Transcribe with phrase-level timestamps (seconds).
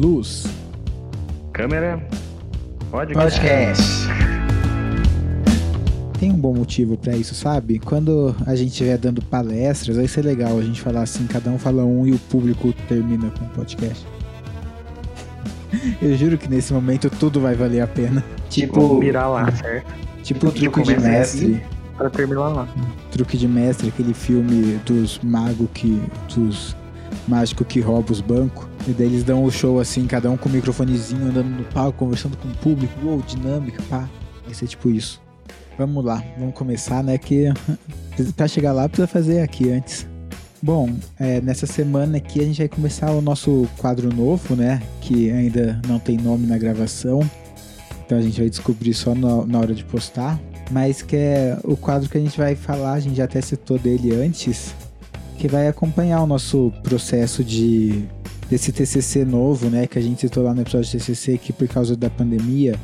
[0.00, 0.46] Luz.
[1.52, 2.02] Câmera.
[2.90, 3.38] Podcast.
[3.38, 4.08] Podcast.
[6.18, 7.78] Tem um bom motivo para isso, sabe?
[7.78, 11.58] Quando a gente estiver dando palestras, vai ser legal a gente falar assim, cada um
[11.58, 14.06] fala um e o público termina com o podcast.
[16.00, 18.24] Eu juro que nesse momento tudo vai valer a pena.
[18.48, 19.92] Tipo, mirar lá, certo?
[20.22, 21.62] Tipo o truque de mestre.
[21.98, 22.68] Para terminar lá.
[23.12, 26.00] Truque de mestre, aquele filme dos magos que.
[26.34, 26.74] dos
[27.26, 28.66] mágicos que roubam os bancos.
[28.88, 31.98] E daí eles dão o show assim, cada um com o microfonezinho andando no palco,
[31.98, 32.92] conversando com o público.
[33.04, 34.08] Uou, dinâmica, pá.
[34.44, 35.20] Vai ser tipo isso.
[35.78, 37.16] Vamos lá, vamos começar, né?
[37.16, 37.52] Que
[38.36, 40.06] pra chegar lá precisa fazer aqui antes.
[40.62, 44.82] Bom, é, nessa semana aqui a gente vai começar o nosso quadro novo, né?
[45.00, 47.20] Que ainda não tem nome na gravação.
[48.04, 50.38] Então a gente vai descobrir só na, na hora de postar.
[50.70, 53.78] Mas que é o quadro que a gente vai falar, a gente já até citou
[53.78, 54.74] dele antes,
[55.40, 58.04] que vai acompanhar o nosso processo de
[58.50, 59.86] desse TCC novo, né?
[59.86, 62.78] Que a gente citou lá no episódio de TCC, que por causa da pandemia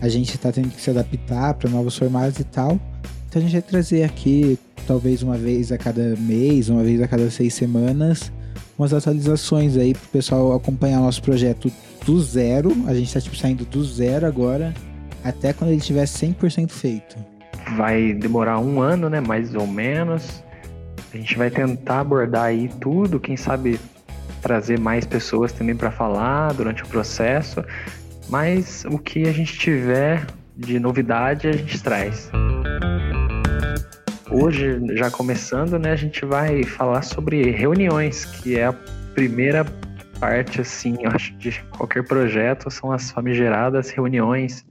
[0.00, 2.80] a gente está tendo que se adaptar para novos formatos e tal.
[3.28, 7.06] Então a gente vai trazer aqui, talvez uma vez a cada mês, uma vez a
[7.06, 8.32] cada seis semanas,
[8.78, 11.70] umas atualizações aí para o pessoal acompanhar o nosso projeto
[12.06, 12.70] do zero.
[12.86, 14.72] A gente está tipo, saindo do zero agora,
[15.22, 17.16] até quando ele estiver 100% feito.
[17.76, 19.20] Vai demorar um ano, né?
[19.20, 20.42] Mais ou menos.
[21.12, 23.78] A gente vai tentar abordar aí tudo, quem sabe
[24.40, 27.62] trazer mais pessoas também para falar durante o processo.
[28.30, 32.30] Mas o que a gente tiver de novidade a gente traz.
[34.30, 38.72] Hoje, já começando, né, a gente vai falar sobre reuniões, que é a
[39.14, 39.66] primeira
[40.18, 44.64] parte, assim, acho, de qualquer projeto, são as famigeradas reuniões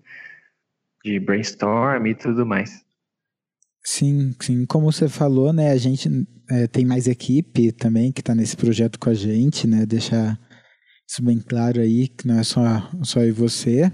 [1.04, 2.84] de brainstorm e tudo mais.
[3.84, 4.66] Sim, sim.
[4.66, 6.10] Como você falou, né, a gente
[6.50, 10.40] é, tem mais equipe também que está nesse projeto com a gente, né, deixar
[11.10, 13.92] isso bem claro aí, que não é só, só eu e você.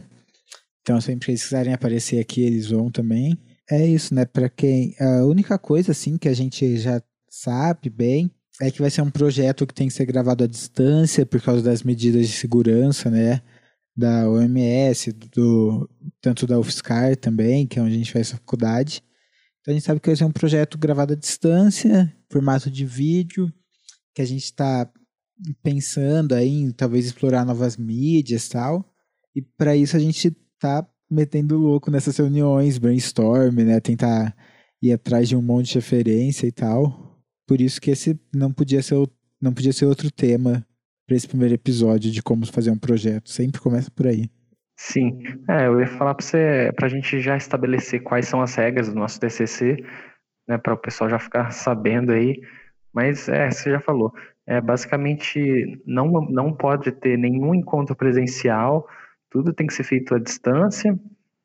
[0.81, 3.37] Então, sempre que eles quiserem aparecer aqui, eles vão também.
[3.69, 4.23] É isso, né?
[4.23, 4.95] Para quem.
[4.99, 8.31] A única coisa, assim, que a gente já sabe bem
[8.61, 11.61] é que vai ser um projeto que tem que ser gravado à distância por causa
[11.61, 13.41] das medidas de segurança, né?
[13.95, 15.89] Da OMS, do,
[16.21, 19.03] tanto da UFSCar também, que é onde a gente faz a faculdade.
[19.67, 23.51] Então a gente sabe que vai ser um projeto gravado à distância, formato de vídeo,
[24.15, 24.89] que a gente está
[25.61, 28.89] pensando aí em talvez explorar novas mídias tal.
[29.35, 33.81] E para isso a gente tá metendo louco nessas reuniões, brainstorm, né?
[33.81, 34.33] Tentar
[34.81, 37.21] ir atrás de um monte de referência e tal.
[37.45, 38.95] Por isso que esse não podia ser,
[39.41, 40.65] não podia ser outro tema
[41.05, 43.29] para esse primeiro episódio de como fazer um projeto.
[43.29, 44.29] Sempre começa por aí.
[44.79, 48.53] Sim, é, eu ia falar para você, para a gente já estabelecer quais são as
[48.53, 49.83] regras do nosso TCC,
[50.47, 52.39] né, para o pessoal já ficar sabendo aí.
[52.93, 54.13] Mas é, você já falou.
[54.45, 58.87] É, basicamente, não, não pode ter nenhum encontro presencial,
[59.31, 60.97] tudo tem que ser feito à distância.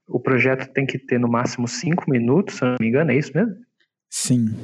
[0.06, 3.32] O projeto tem que ter no máximo cinco minutos, se não me engano, é isso
[3.34, 3.56] mesmo?
[4.10, 4.54] Sim,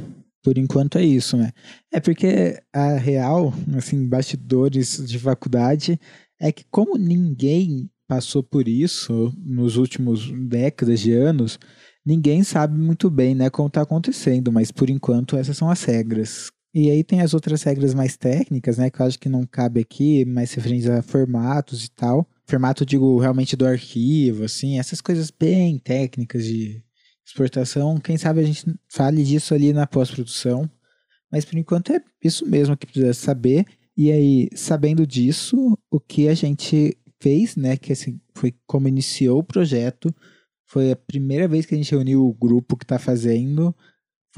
[0.44, 1.52] por enquanto é isso, né?
[1.92, 5.98] É porque a real, assim, bastidores de faculdade,
[6.38, 11.58] é que como ninguém passou por isso nos últimos décadas de anos,
[12.04, 16.48] ninguém sabe muito bem, né, como está acontecendo, mas por enquanto essas são as regras.
[16.74, 18.90] E aí tem as outras regras mais técnicas, né?
[18.90, 22.28] Que eu acho que não cabe aqui, mais referentes a formatos e tal.
[22.46, 26.82] Formato, digo, realmente do arquivo, assim, essas coisas bem técnicas de
[27.26, 27.98] exportação.
[27.98, 30.70] Quem sabe a gente fale disso ali na pós-produção.
[31.32, 33.64] Mas por enquanto é isso mesmo que precisa saber.
[33.96, 37.76] E aí, sabendo disso, o que a gente fez, né?
[37.76, 40.14] Que assim, foi como iniciou o projeto.
[40.66, 43.74] Foi a primeira vez que a gente reuniu o grupo que está fazendo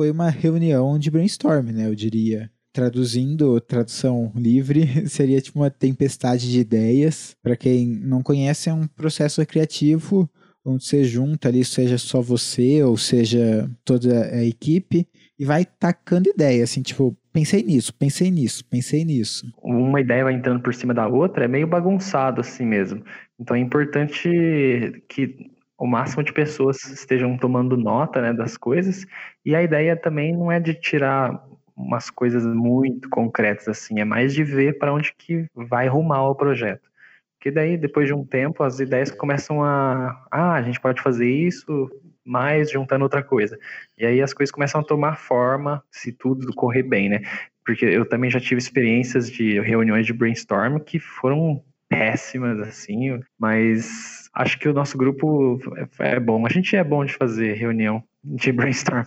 [0.01, 1.87] foi uma reunião de brainstorm, né?
[1.87, 2.51] Eu diria.
[2.73, 7.37] Traduzindo, tradução livre, seria tipo uma tempestade de ideias.
[7.43, 10.31] Para quem não conhece, é um processo criativo
[10.65, 15.09] onde você junta ali, seja só você ou seja toda a equipe,
[15.39, 19.53] e vai tacando ideia, assim, tipo, pensei nisso, pensei nisso, pensei nisso.
[19.63, 23.03] Uma ideia vai entrando por cima da outra, é meio bagunçado assim mesmo.
[23.39, 29.07] Então é importante que o máximo de pessoas estejam tomando nota né, das coisas.
[29.45, 31.43] E a ideia também não é de tirar
[31.75, 36.35] umas coisas muito concretas assim, é mais de ver para onde que vai rumar o
[36.35, 36.91] projeto.
[37.39, 40.27] Porque daí, depois de um tempo, as ideias começam a.
[40.31, 41.91] Ah, a gente pode fazer isso,
[42.31, 43.59] mais juntando outra coisa.
[43.99, 47.23] E aí as coisas começam a tomar forma, se tudo correr bem, né?
[47.67, 54.31] Porque eu também já tive experiências de reuniões de brainstorm que foram péssimas, assim, mas
[54.33, 55.61] acho que o nosso grupo
[55.99, 56.47] é, é bom.
[56.47, 59.07] A gente é bom de fazer reunião de brainstorm.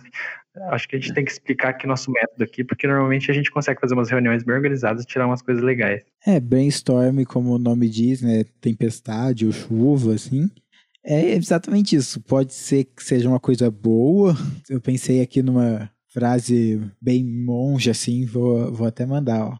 [0.70, 3.50] Acho que a gente tem que explicar aqui nosso método aqui, porque normalmente a gente
[3.50, 6.04] consegue fazer umas reuniões bem organizadas e tirar umas coisas legais.
[6.24, 8.44] É, brainstorm, como o nome diz, né?
[8.60, 10.48] Tempestade ou chuva, assim.
[11.04, 12.20] É exatamente isso.
[12.20, 14.34] Pode ser que seja uma coisa boa.
[14.68, 19.58] Eu pensei aqui numa frase bem monge, assim, vou, vou até mandar, ó.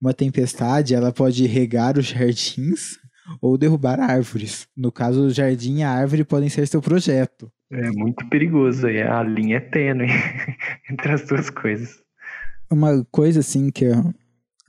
[0.00, 2.98] Uma tempestade, ela pode regar os jardins
[3.40, 4.66] ou derrubar árvores.
[4.76, 7.50] No caso, o jardim e a árvore podem ser seu projeto.
[7.70, 10.08] É muito perigoso aí, a linha é tênue
[10.90, 12.02] entre as duas coisas.
[12.70, 14.12] Uma coisa assim que eu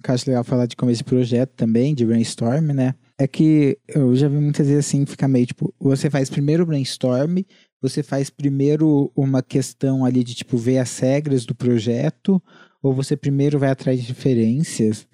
[0.08, 2.94] acho legal falar de começo de projeto também, de brainstorm, né?
[3.18, 6.66] É que eu já vi muitas vezes assim, ficar meio tipo, você faz primeiro o
[6.66, 7.40] brainstorm,
[7.82, 12.42] você faz primeiro uma questão ali de tipo ver as regras do projeto,
[12.82, 15.08] ou você primeiro vai atrás de referências.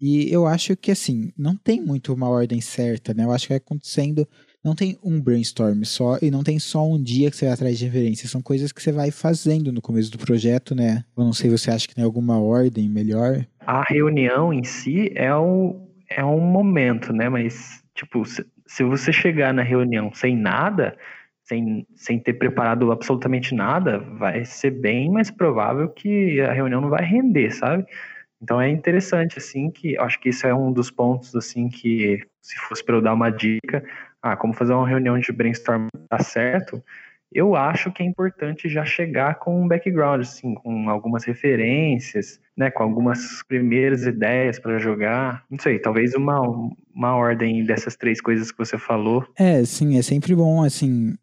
[0.00, 3.24] E eu acho que assim, não tem muito uma ordem certa, né?
[3.24, 4.26] Eu acho que vai acontecendo
[4.64, 7.78] não tem um brainstorm só e não tem só um dia que você vai atrás
[7.78, 8.30] de referências.
[8.30, 11.04] São coisas que você vai fazendo no começo do projeto, né?
[11.16, 13.46] Eu não sei, você acha que tem alguma ordem melhor?
[13.60, 17.28] A reunião em si é um, é um momento, né?
[17.28, 20.96] Mas, tipo, se, se você chegar na reunião sem nada,
[21.42, 26.88] sem, sem ter preparado absolutamente nada, vai ser bem mais provável que a reunião não
[26.88, 27.84] vai render, sabe?
[28.40, 32.58] Então é interessante, assim, que acho que isso é um dos pontos, assim, que se
[32.60, 33.84] fosse para eu dar uma dica,
[34.22, 36.82] ah, como fazer uma reunião de brainstorm dar certo,
[37.34, 42.70] eu acho que é importante já chegar com um background, assim, com algumas referências, né,
[42.70, 45.44] com algumas primeiras ideias para jogar.
[45.50, 46.40] Não sei, talvez uma,
[46.94, 49.26] uma ordem dessas três coisas que você falou.
[49.36, 51.16] É, sim, é sempre bom, assim,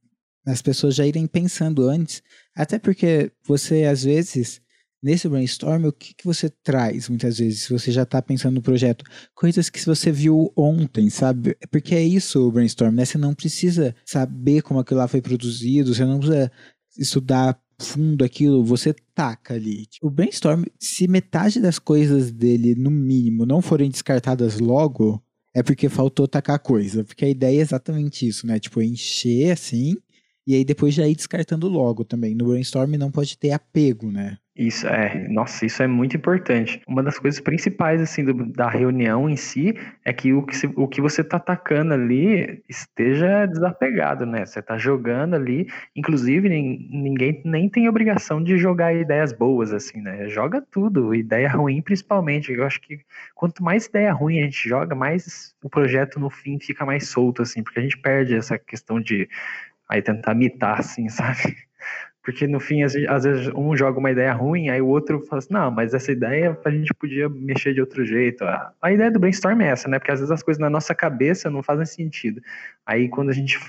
[0.46, 2.22] as pessoas já irem pensando antes,
[2.56, 4.62] até porque você, às vezes,
[5.02, 8.62] nesse brainstorm, o que, que você traz muitas vezes, se você já está pensando no
[8.62, 9.04] projeto?
[9.34, 11.58] Coisas que você viu ontem, sabe?
[11.70, 13.06] Porque é isso o brainstorm, né?
[13.06, 16.52] Você não precisa saber como aquilo lá foi produzido, você não precisa
[16.98, 19.88] estudar fundo aquilo, você taca ali.
[20.02, 25.22] O brainstorm, se metade das coisas dele, no mínimo, não forem descartadas logo,
[25.54, 27.04] é porque faltou tacar coisa.
[27.04, 28.60] Porque a ideia é exatamente isso, né?
[28.60, 29.96] Tipo, encher assim,
[30.46, 32.36] e aí depois já ir descartando logo também.
[32.36, 34.38] No brainstorm não pode ter apego, né?
[34.62, 36.80] Isso é, nossa, isso é muito importante.
[36.88, 39.74] Uma das coisas principais assim do, da reunião em si
[40.06, 44.46] é que o que, se, o que você está atacando ali esteja desapegado, né?
[44.46, 50.30] Você está jogando ali, inclusive ninguém nem tem obrigação de jogar ideias boas assim, né?
[50.30, 52.54] Joga tudo, ideia ruim principalmente.
[52.54, 53.00] Eu acho que
[53.34, 57.42] quanto mais ideia ruim a gente joga, mais o projeto no fim fica mais solto
[57.42, 59.28] assim, porque a gente perde essa questão de
[59.90, 61.58] aí tentar mitar assim, sabe?
[62.24, 65.54] Porque no fim, às vezes, um joga uma ideia ruim, aí o outro fala assim,
[65.54, 68.44] não, mas essa ideia a gente podia mexer de outro jeito.
[68.80, 69.98] A ideia do brainstorm é essa, né?
[69.98, 72.40] Porque às vezes as coisas na nossa cabeça não fazem sentido.
[72.86, 73.60] Aí quando a gente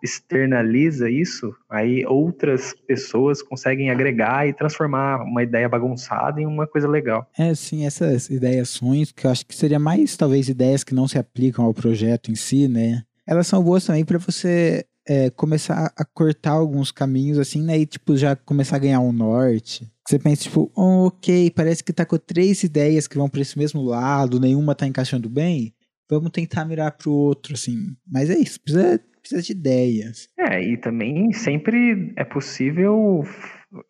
[0.00, 6.86] externaliza isso, aí outras pessoas conseguem agregar e transformar uma ideia bagunçada em uma coisa
[6.86, 7.28] legal.
[7.36, 11.08] É, sim, essas ideias ruins, que eu acho que seria mais talvez ideias que não
[11.08, 13.02] se aplicam ao projeto em si, né?
[13.26, 17.78] Elas são boas também para você é, começar a cortar alguns caminhos assim, né?
[17.78, 19.90] E tipo, já começar a ganhar um norte.
[20.06, 23.58] Você pensa, tipo, oh, ok, parece que tá com três ideias que vão para esse
[23.58, 25.72] mesmo lado, nenhuma tá encaixando bem.
[26.08, 27.96] Vamos tentar mirar pro outro, assim.
[28.06, 30.28] Mas é isso, precisa, precisa de ideias.
[30.38, 33.24] É, e também sempre é possível.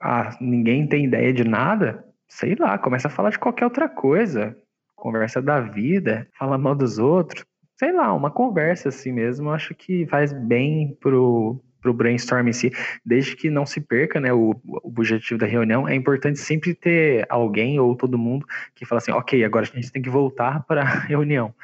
[0.01, 4.57] Ah, ninguém tem ideia de nada, sei lá, começa a falar de qualquer outra coisa.
[4.95, 7.45] Conversa da vida, fala mal dos outros
[7.79, 12.73] sei lá, uma conversa assim mesmo, acho que faz bem pro, pro brainstorm em si,
[13.05, 17.27] desde que não se perca, né, o, o objetivo da reunião, é importante sempre ter
[17.29, 20.83] alguém ou todo mundo que fala assim, ok, agora a gente tem que voltar para
[20.83, 21.55] a reunião,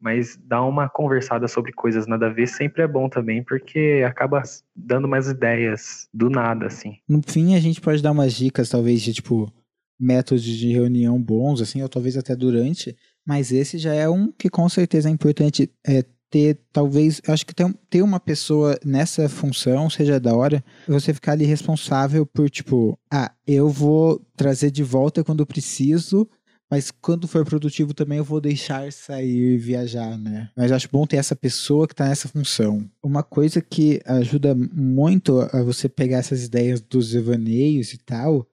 [0.00, 4.42] mas dar uma conversada sobre coisas nada a ver sempre é bom também, porque acaba
[4.74, 6.96] dando mais ideias do nada, assim.
[7.08, 9.52] No fim, a gente pode dar umas dicas, talvez, de, tipo,
[9.98, 12.96] métodos de reunião bons, assim, ou talvez até durante,
[13.30, 17.54] mas esse já é um que com certeza é importante é, ter, talvez, acho que
[17.54, 22.98] ter, ter uma pessoa nessa função seja da hora, você ficar ali responsável por, tipo,
[23.08, 26.28] ah, eu vou trazer de volta quando preciso,
[26.68, 30.50] mas quando for produtivo também eu vou deixar sair viajar, né?
[30.56, 32.84] Mas acho bom ter essa pessoa que está nessa função.
[33.00, 38.44] Uma coisa que ajuda muito a você pegar essas ideias dos devaneios e tal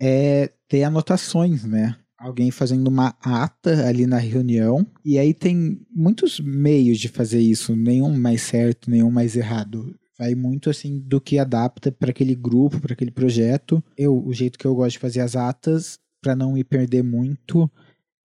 [0.00, 1.96] é ter anotações, né?
[2.20, 4.86] Alguém fazendo uma ata ali na reunião.
[5.02, 9.98] E aí tem muitos meios de fazer isso, nenhum mais certo, nenhum mais errado.
[10.18, 13.82] Vai muito assim do que adapta para aquele grupo, para aquele projeto.
[13.96, 17.70] Eu, o jeito que eu gosto de fazer as atas, para não me perder muito,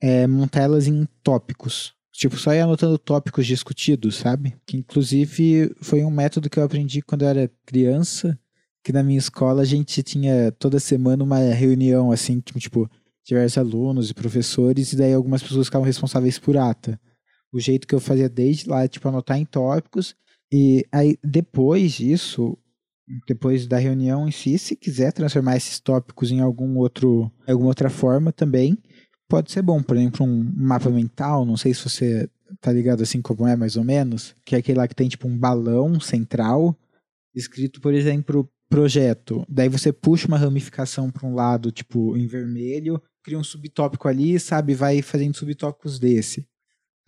[0.02, 1.94] é montá-las em tópicos.
[2.12, 4.56] Tipo, só ir anotando tópicos discutidos, sabe?
[4.66, 8.38] Que inclusive foi um método que eu aprendi quando eu era criança
[8.86, 12.88] que na minha escola a gente tinha toda semana uma reunião, assim, tipo,
[13.26, 17.00] diversos alunos e professores, e daí algumas pessoas ficavam responsáveis por ata.
[17.52, 20.16] O jeito que eu fazia desde lá é, tipo, anotar em tópicos,
[20.52, 22.58] e aí depois disso,
[23.28, 27.90] depois da reunião em si, se quiser transformar esses tópicos em algum outro, alguma outra
[27.90, 28.78] forma também,
[29.28, 29.82] pode ser bom.
[29.82, 32.30] Por exemplo, um mapa mental, não sei se você
[32.62, 35.28] tá ligado assim como é mais ou menos, que é aquele lá que tem tipo
[35.28, 36.78] um balão central,
[37.34, 39.46] escrito, por exemplo, projeto.
[39.50, 44.40] Daí você puxa uma ramificação para um lado, tipo, em vermelho, cria um subtópico ali,
[44.40, 46.48] sabe, vai fazendo subtópicos desse.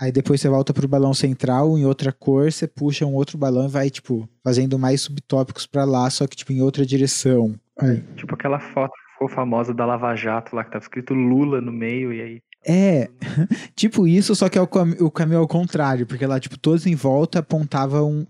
[0.01, 3.65] Aí depois você volta pro balão central, em outra cor, você puxa um outro balão
[3.65, 7.55] e vai, tipo, fazendo mais subtópicos para lá, só que, tipo, em outra direção.
[7.79, 8.01] Aí.
[8.15, 11.71] Tipo aquela foto que ficou famosa da Lava Jato lá, que tava escrito Lula no
[11.71, 12.41] meio, e aí.
[12.65, 13.09] É,
[13.75, 16.87] tipo isso, só que é o, cam o caminho ao contrário, porque lá, tipo, todos
[16.87, 18.27] em volta apontavam,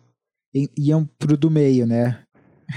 [0.78, 2.20] iam pro do meio, né?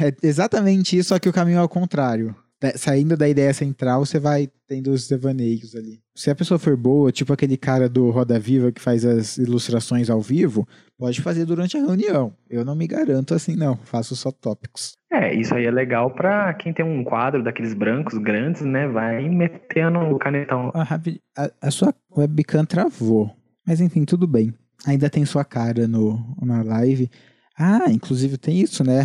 [0.00, 2.34] É exatamente isso, só que o caminho é ao contrário
[2.76, 6.00] saindo da ideia central, você vai tendo os devaneios ali.
[6.14, 10.10] Se a pessoa for boa, tipo aquele cara do Roda Viva que faz as ilustrações
[10.10, 12.32] ao vivo, pode fazer durante a reunião.
[12.48, 13.76] Eu não me garanto assim, não.
[13.76, 14.92] Faço só tópicos.
[15.10, 18.86] É, isso aí é legal para quem tem um quadro daqueles brancos grandes, né?
[18.86, 20.70] Vai metendo o canetão.
[20.74, 21.00] A,
[21.36, 23.34] a, a sua webcam travou.
[23.66, 24.52] Mas enfim, tudo bem.
[24.86, 27.10] Ainda tem sua cara no, na live.
[27.58, 29.04] Ah, inclusive tem isso, né?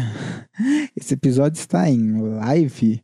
[0.95, 3.03] Esse episódio está em live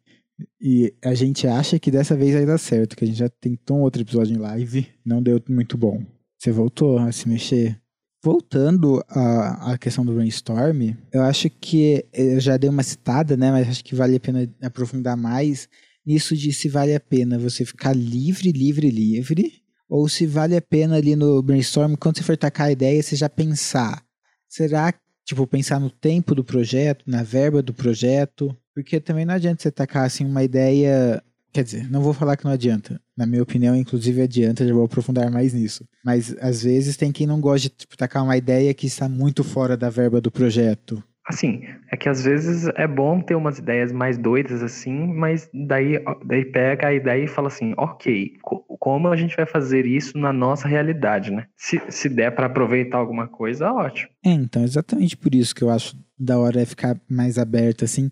[0.60, 3.77] e a gente acha que dessa vez vai dar certo, que a gente já tentou
[3.77, 6.03] um outro episódio em live, não deu muito bom.
[6.38, 7.79] Você voltou a se mexer?
[8.24, 13.51] Voltando à, à questão do brainstorm, eu acho que eu já dei uma citada, né?
[13.51, 15.67] Mas acho que vale a pena aprofundar mais
[16.05, 20.62] nisso de se vale a pena você ficar livre, livre, livre, ou se vale a
[20.62, 24.03] pena ali no brainstorm, quando você for tacar a ideia, você já pensar.
[24.48, 24.93] Será,
[25.25, 29.71] tipo, pensar no tempo do projeto, na verba do projeto, porque também não adianta você
[29.71, 31.21] tacar assim uma ideia.
[31.53, 32.99] Quer dizer, não vou falar que não adianta.
[33.17, 35.85] Na minha opinião, inclusive adianta, já vou aprofundar mais nisso.
[36.03, 39.43] Mas às vezes tem quem não gosta de tipo, tacar uma ideia que está muito
[39.43, 41.03] fora da verba do projeto.
[41.25, 41.61] Assim,
[41.91, 46.43] é que às vezes é bom ter umas ideias mais doidas assim, mas daí, daí
[46.45, 48.33] pega a ideia e fala assim, ok,
[48.79, 51.45] como a gente vai fazer isso na nossa realidade, né?
[51.55, 54.09] Se, se der para aproveitar alguma coisa, ótimo.
[54.25, 58.09] É, então, exatamente por isso que eu acho da hora é ficar mais aberto assim,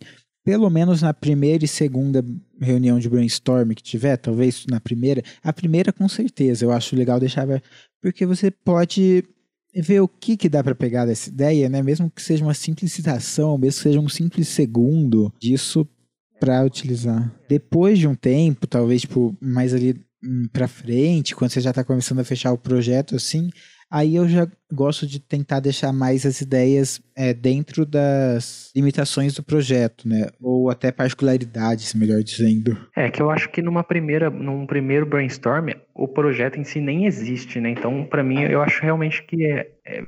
[0.49, 2.25] pelo menos na primeira e segunda
[2.59, 7.19] reunião de brainstorm que tiver, talvez na primeira, a primeira com certeza, eu acho legal
[7.19, 7.45] deixar,
[8.01, 9.23] porque você pode
[9.75, 11.83] ver o que, que dá para pegar dessa ideia, né?
[11.83, 15.87] Mesmo que seja uma simples citação, mesmo que seja um simples segundo disso
[16.39, 17.31] para utilizar.
[17.47, 20.01] Depois de um tempo, talvez tipo mais ali
[20.51, 23.51] para frente, quando você já está começando a fechar o projeto assim,
[23.91, 29.43] Aí eu já gosto de tentar deixar mais as ideias é, dentro das limitações do
[29.43, 30.27] projeto, né?
[30.39, 32.77] Ou até particularidades, melhor dizendo.
[32.95, 37.05] É que eu acho que numa primeira, num primeiro brainstorm, o projeto em si nem
[37.05, 37.71] existe, né?
[37.71, 39.67] Então, para mim, eu acho realmente que é,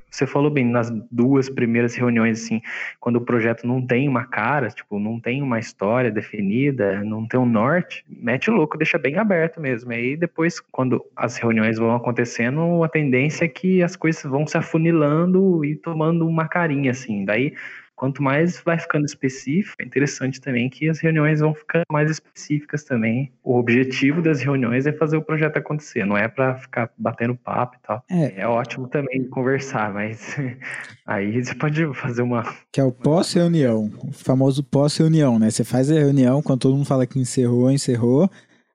[0.09, 2.61] você falou bem nas duas primeiras reuniões, assim,
[2.99, 7.39] quando o projeto não tem uma cara, tipo, não tem uma história definida, não tem
[7.39, 9.91] um norte, mete o louco, deixa bem aberto mesmo.
[9.91, 14.57] Aí depois, quando as reuniões vão acontecendo, a tendência é que as coisas vão se
[14.57, 17.25] afunilando e tomando uma carinha, assim.
[17.25, 17.53] Daí
[18.01, 22.83] quanto mais vai ficando específico, é interessante também que as reuniões vão ficando mais específicas
[22.83, 23.31] também.
[23.43, 27.77] O objetivo das reuniões é fazer o projeto acontecer, não é para ficar batendo papo
[27.77, 28.03] e tal.
[28.09, 30.35] É, é ótimo também conversar, mas
[31.05, 32.43] aí você pode fazer uma.
[32.71, 35.51] Que é o pós-reunião, o famoso pós-reunião, né?
[35.51, 38.27] Você faz a reunião, quando todo mundo fala que encerrou, encerrou.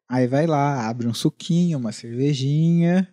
[0.08, 3.08] Aí vai lá, abre um suquinho, uma cervejinha,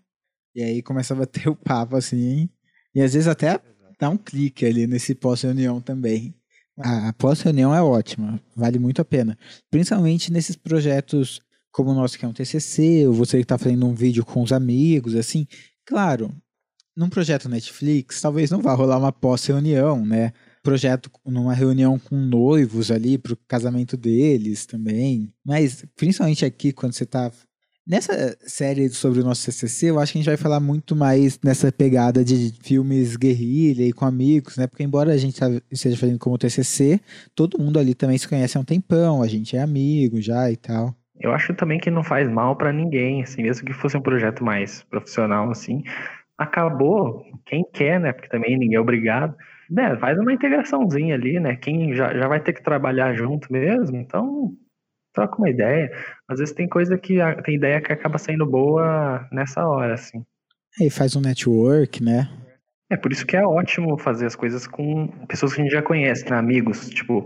[0.54, 2.48] e aí começa a bater o papo assim.
[2.94, 3.60] E às vezes até
[4.04, 6.36] dá um clique ali nesse pós-reunião também.
[6.78, 9.38] A, pós-reunião é ótima, vale muito a pena.
[9.72, 11.42] Principalmente nesses projetos
[11.72, 14.44] como o nosso que é um TCC, ou você que está fazendo um vídeo com
[14.44, 15.48] os amigos, assim.
[15.86, 16.36] Claro,
[16.96, 20.34] num projeto Netflix, talvez não vá rolar uma pós-reunião, né?
[20.62, 25.34] Projeto numa reunião com noivos ali para o casamento deles também.
[25.44, 27.32] Mas, principalmente aqui, quando você está
[27.86, 31.38] Nessa série sobre o nosso CCC, eu acho que a gente vai falar muito mais
[31.44, 34.68] nessa pegada de filmes guerrilha e com amigos, né?
[34.68, 37.02] Porque embora a gente tá, esteja fazendo como TCC,
[37.36, 40.56] todo mundo ali também se conhece há um tempão, a gente é amigo já e
[40.56, 40.96] tal.
[41.20, 44.46] Eu acho também que não faz mal para ninguém, assim, mesmo que fosse um projeto
[44.46, 45.84] mais profissional, assim.
[46.38, 48.14] Acabou, quem quer, né?
[48.14, 49.36] Porque também ninguém é obrigado.
[49.70, 51.58] Né, faz uma integraçãozinha ali, né?
[51.58, 54.54] Quem já, já vai ter que trabalhar junto mesmo, então
[55.14, 55.92] troca uma ideia.
[56.28, 60.24] Às vezes tem coisa que tem ideia que acaba saindo boa nessa hora, assim.
[60.80, 62.30] Aí faz um network, né?
[62.90, 65.82] É por isso que é ótimo fazer as coisas com pessoas que a gente já
[65.82, 66.36] conhece, né?
[66.36, 66.90] amigos.
[66.90, 67.26] Tipo,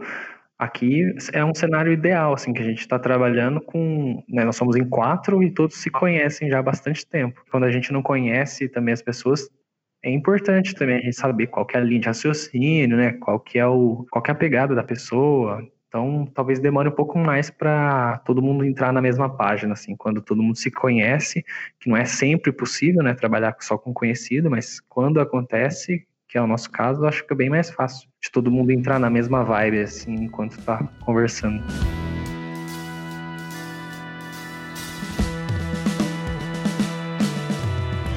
[0.59, 1.03] Aqui
[1.33, 4.23] é um cenário ideal, assim, que a gente está trabalhando com.
[4.27, 7.43] Né, nós somos em quatro e todos se conhecem já há bastante tempo.
[7.51, 9.47] Quando a gente não conhece também as pessoas,
[10.03, 13.13] é importante também a gente saber qual é a linha de raciocínio, né?
[13.13, 15.61] Qual que é o, qual que é a pegada da pessoa.
[15.87, 20.21] Então, talvez demore um pouco mais para todo mundo entrar na mesma página, assim, quando
[20.21, 21.45] todo mundo se conhece,
[21.79, 26.41] que não é sempre possível, né, trabalhar só com conhecido, mas quando acontece, que é
[26.41, 29.45] o nosso caso, acho que é bem mais fácil de todo mundo entrar na mesma
[29.45, 31.63] vibe, assim, enquanto tá conversando.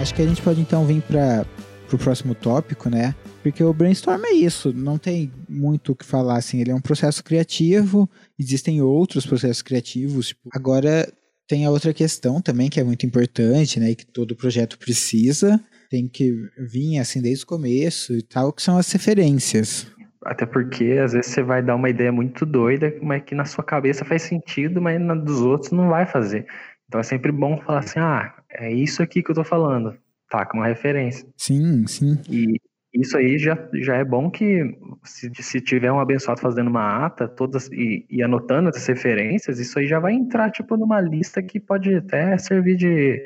[0.00, 1.46] Acho que a gente pode então vir para
[1.92, 3.14] o próximo tópico, né?
[3.42, 6.80] Porque o brainstorm é isso, não tem muito o que falar, assim, ele é um
[6.80, 11.10] processo criativo, existem outros processos criativos, tipo, agora
[11.48, 15.58] tem a outra questão também que é muito importante, né, e que todo projeto precisa,
[15.90, 19.90] tem que vir assim desde o começo e tal, que são as referências.
[20.24, 23.64] Até porque às vezes você vai dar uma ideia muito doida, mas que na sua
[23.64, 26.46] cabeça faz sentido, mas na dos outros não vai fazer.
[26.86, 29.96] Então é sempre bom falar assim: ah, é isso aqui que eu tô falando.
[30.28, 31.26] Tá, com uma referência.
[31.36, 32.16] Sim, sim.
[32.28, 32.59] E
[33.00, 37.26] isso aí já, já é bom que, se, se tiver um abençoado fazendo uma ata
[37.26, 41.58] todas e, e anotando essas referências, isso aí já vai entrar tipo numa lista que
[41.58, 43.24] pode até servir de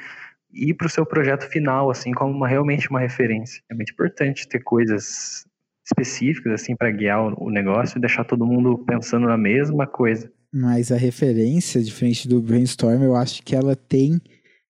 [0.52, 3.60] ir para o seu projeto final, assim, como uma, realmente uma referência.
[3.68, 5.44] É muito importante ter coisas
[5.84, 10.32] específicas, assim, para guiar o, o negócio e deixar todo mundo pensando na mesma coisa.
[10.52, 14.20] Mas a referência, diferente do brainstorm, eu acho que ela tem,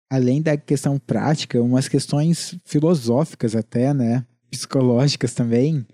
[0.10, 4.26] além da questão prática, umas questões filosóficas até, né?
[4.54, 5.86] Psicológicas também,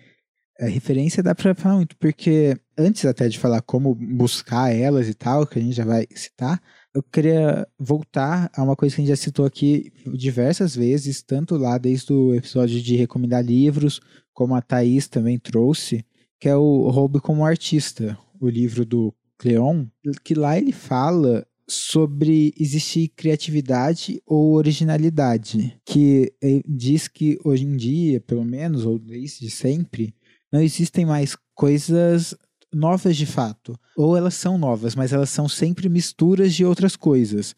[0.60, 5.14] a referência dá para falar muito, porque antes até de falar como buscar elas e
[5.14, 6.62] tal, que a gente já vai citar,
[6.94, 11.56] eu queria voltar a uma coisa que a gente já citou aqui diversas vezes, tanto
[11.56, 14.02] lá desde o episódio de recomendar livros,
[14.34, 16.06] como a Thaís também trouxe,
[16.40, 19.86] que é o Hobby como Artista, o livro do Cleon,
[20.24, 26.34] que lá ele fala sobre existir criatividade ou originalidade, que
[26.68, 30.14] diz que hoje em dia, pelo menos, ou desde sempre,
[30.52, 32.36] não existem mais coisas
[32.74, 33.78] novas de fato.
[33.96, 37.56] Ou elas são novas, mas elas são sempre misturas de outras coisas.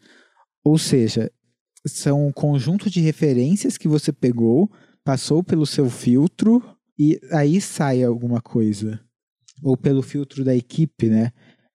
[0.63, 1.31] Ou seja,
[1.85, 4.69] são um conjunto de referências que você pegou,
[5.03, 6.61] passou pelo seu filtro
[6.99, 8.99] e aí sai alguma coisa.
[9.63, 11.31] Ou pelo filtro da equipe, né?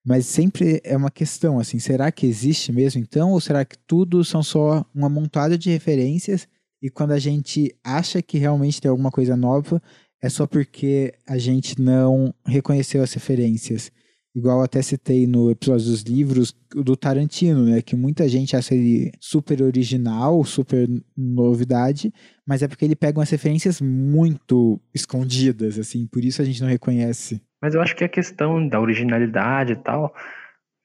[0.06, 3.32] Mas sempre é uma questão, assim, será que existe mesmo então?
[3.32, 6.46] Ou será que tudo são só uma montada de referências
[6.80, 9.82] e quando a gente acha que realmente tem alguma coisa nova,
[10.22, 13.90] é só porque a gente não reconheceu as referências?
[14.32, 17.82] Igual até citei no episódio dos livros do Tarantino, né?
[17.82, 22.12] Que muita gente acha ele super original, super novidade,
[22.46, 26.68] mas é porque ele pega umas referências muito escondidas, assim, por isso a gente não
[26.68, 27.40] reconhece.
[27.60, 30.14] Mas eu acho que a questão da originalidade e tal,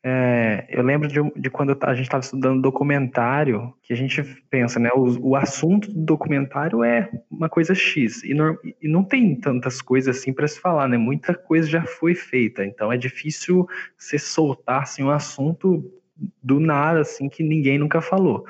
[0.04, 4.80] é, eu lembro de, de, quando a gente estava estudando documentário, que a gente pensa,
[4.80, 4.90] né?
[4.96, 9.80] O, o, assunto do documentário é uma coisa X, e, no, e não tem tantas
[9.80, 10.98] coisas assim para se falar, né?
[10.98, 15.84] Muita coisa já foi feita, então é difícil você soltar assim, um assunto
[16.42, 18.44] do nada, assim, que ninguém nunca falou.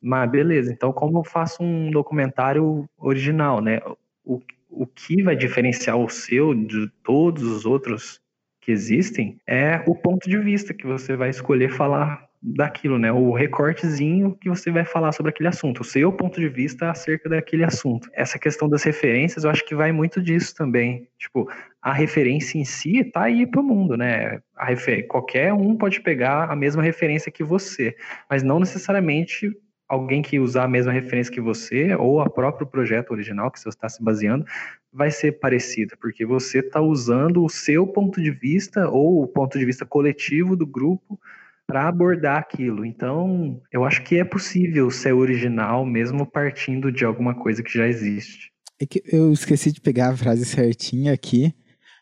[0.00, 3.80] Mas beleza, então como eu faço um documentário original, né?
[4.24, 8.20] O, o que vai diferenciar o seu de todos os outros
[8.60, 13.10] que existem é o ponto de vista que você vai escolher falar daquilo, né?
[13.10, 17.28] O recortezinho que você vai falar sobre aquele assunto, o seu ponto de vista acerca
[17.28, 18.08] daquele assunto.
[18.12, 21.08] Essa questão das referências, eu acho que vai muito disso também.
[21.18, 21.50] Tipo,
[21.82, 24.40] a referência em si tá aí pro mundo, né?
[24.56, 25.06] Refer...
[25.08, 27.96] Qualquer um pode pegar a mesma referência que você,
[28.30, 29.50] mas não necessariamente
[29.88, 33.68] alguém que usar a mesma referência que você, ou a próprio projeto original que você
[33.68, 34.44] está se baseando,
[34.92, 39.58] vai ser parecida, porque você está usando o seu ponto de vista ou o ponto
[39.58, 41.18] de vista coletivo do grupo
[41.66, 42.84] para abordar aquilo.
[42.84, 47.86] Então, eu acho que é possível ser original mesmo partindo de alguma coisa que já
[47.86, 48.50] existe.
[48.80, 51.54] É que eu esqueci de pegar a frase certinha aqui,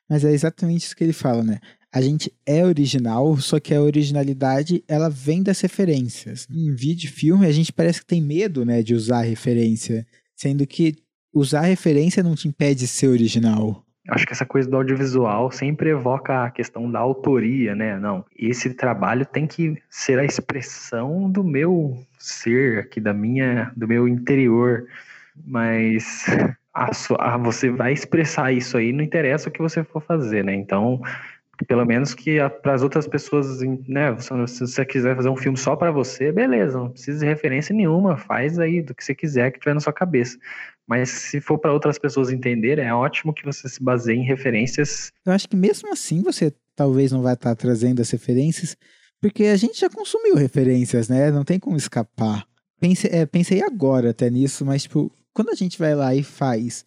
[0.09, 1.59] mas é exatamente isso que ele fala, né?
[1.97, 6.47] A gente é original, só que a originalidade ela vem das referências.
[6.51, 10.95] Em vídeo filme, a gente parece que tem medo, né, de usar referência, sendo que
[11.33, 13.83] usar referência não te impede de ser original.
[14.11, 17.99] Acho que essa coisa do audiovisual sempre evoca a questão da autoria, né?
[17.99, 23.89] Não, esse trabalho tem que ser a expressão do meu ser aqui, da minha, do
[23.89, 24.87] meu interior.
[25.47, 26.27] Mas
[26.75, 30.55] a, a, você vai expressar isso aí, não interessa o que você for fazer, né?
[30.55, 31.01] Então,
[31.65, 34.17] pelo menos que para as outras pessoas, né,
[34.47, 38.17] se você quiser fazer um filme só para você, beleza, não precisa de referência nenhuma,
[38.17, 40.37] faz aí do que você quiser que tiver na sua cabeça.
[40.87, 45.11] Mas se for para outras pessoas entenderem, é ótimo que você se baseie em referências.
[45.25, 48.77] Eu acho que mesmo assim você talvez não vai estar tá trazendo as referências,
[49.21, 51.31] porque a gente já consumiu referências, né?
[51.31, 52.47] Não tem como escapar.
[52.79, 56.85] Pense, é, pensei agora até nisso, mas tipo, quando a gente vai lá e faz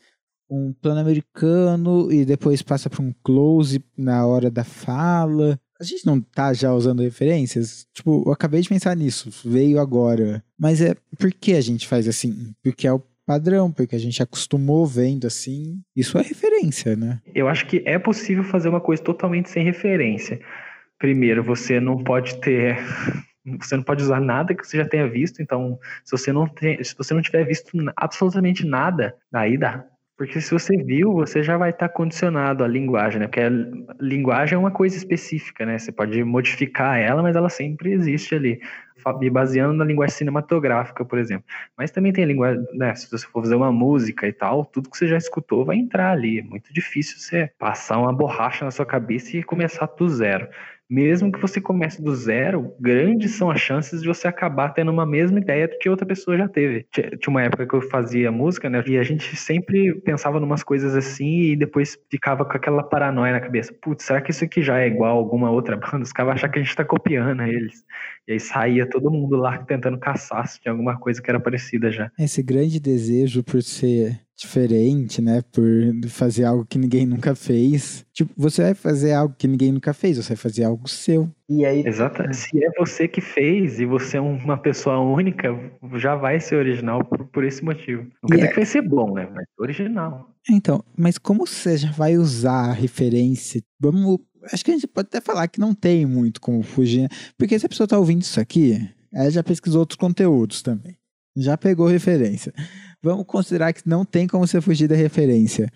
[0.50, 6.06] um plano americano e depois passa para um close na hora da fala, a gente
[6.06, 7.88] não tá já usando referências?
[7.94, 10.44] Tipo, eu acabei de pensar nisso, veio agora.
[10.60, 12.54] Mas é por que a gente faz assim?
[12.62, 15.80] Porque é o padrão, porque a gente acostumou vendo assim.
[15.96, 17.22] Isso é referência, né?
[17.34, 20.40] Eu acho que é possível fazer uma coisa totalmente sem referência.
[20.98, 22.78] Primeiro, você não pode ter
[23.62, 26.84] você não pode usar nada que você já tenha visto, então se você não tem,
[26.84, 29.86] se você não tiver visto absolutamente nada, aí dá.
[30.20, 33.28] Porque se você viu, você já vai estar condicionado à linguagem, né?
[33.28, 33.50] Porque a
[34.02, 35.80] linguagem é uma coisa específica, né?
[35.80, 38.60] Você pode modificar ela, mas ela sempre existe ali.
[39.18, 41.46] Me baseando na linguagem cinematográfica, por exemplo.
[41.78, 42.94] Mas também tem a linguagem, né?
[42.96, 46.12] Se você for fazer uma música e tal, tudo que você já escutou vai entrar
[46.12, 46.40] ali.
[46.40, 50.50] É muito difícil você passar uma borracha na sua cabeça e começar do zero
[50.89, 55.06] mesmo que você comece do zero, grandes são as chances de você acabar tendo uma
[55.06, 56.88] mesma ideia que outra pessoa já teve.
[56.91, 58.84] Tinha uma época que eu fazia música, né?
[58.88, 63.39] E a gente sempre pensava numas coisas assim e depois ficava com aquela paranoia na
[63.39, 63.71] cabeça.
[63.80, 66.02] Putz, será que isso aqui já é igual a alguma outra banda?
[66.02, 67.84] Os caras achar que a gente tá copiando eles.
[68.28, 71.91] E aí saía todo mundo lá tentando caçar se tinha alguma coisa que era parecida
[71.91, 72.12] já.
[72.17, 75.41] Esse grande desejo por ser diferente, né?
[75.52, 75.63] Por
[76.08, 78.06] fazer algo que ninguém nunca fez.
[78.13, 81.30] Tipo, você vai fazer algo que ninguém nunca fez, você vai fazer algo seu.
[81.49, 82.23] E aí, Exato.
[82.34, 85.49] Se é você que fez e você é uma pessoa única,
[85.95, 88.04] já vai ser original por, por esse motivo.
[88.23, 88.49] Não quer dizer é...
[88.49, 89.30] que vai ser bom, né?
[89.34, 90.34] Mas original.
[90.49, 93.62] Então, mas como você já vai usar a referência?
[93.80, 94.19] Vamos.
[94.54, 97.08] Acho que a gente pode até falar que não tem muito como fugir, né?
[97.38, 100.97] porque se a pessoa tá ouvindo isso aqui, ela já pesquisou outros conteúdos também.
[101.36, 102.54] Já pegou referência
[103.02, 105.70] vamos considerar que não tem como você fugir da referência.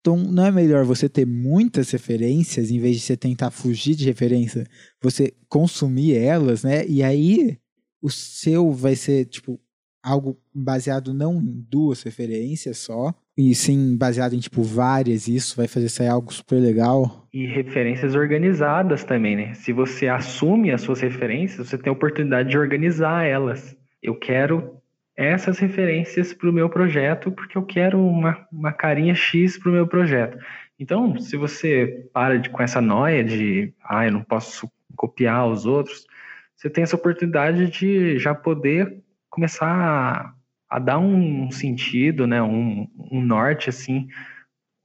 [0.00, 4.04] Então, não é melhor você ter muitas referências em vez de você tentar fugir de
[4.04, 4.64] referência,
[5.02, 6.86] você consumir elas, né?
[6.86, 7.58] E aí
[8.00, 9.60] o seu vai ser tipo
[10.02, 15.68] algo baseado não em duas referências só, e sim baseado em tipo várias, isso vai
[15.68, 17.28] fazer sair algo super legal.
[17.32, 19.54] E referências organizadas também, né?
[19.54, 23.76] Se você assume as suas referências, você tem a oportunidade de organizar elas.
[24.02, 24.77] Eu quero
[25.18, 29.72] essas referências para o meu projeto, porque eu quero uma, uma carinha X para o
[29.72, 30.38] meu projeto.
[30.78, 35.66] Então, se você para de, com essa noia de, ah, eu não posso copiar os
[35.66, 36.06] outros,
[36.54, 40.32] você tem essa oportunidade de já poder começar a,
[40.70, 44.06] a dar um sentido, né, um, um norte, assim,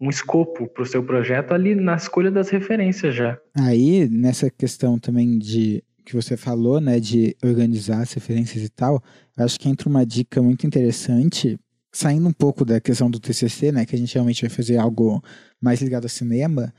[0.02, 3.38] um escopo para o seu projeto ali na escolha das referências já.
[3.56, 9.02] Aí, nessa questão também de que você falou, né, de organizar as referências e tal,
[9.38, 11.60] acho que entra uma dica muito interessante,
[11.92, 15.24] saindo um pouco da questão do TCC, né, que a gente realmente vai fazer algo
[15.62, 16.74] mais ligado ao cinema,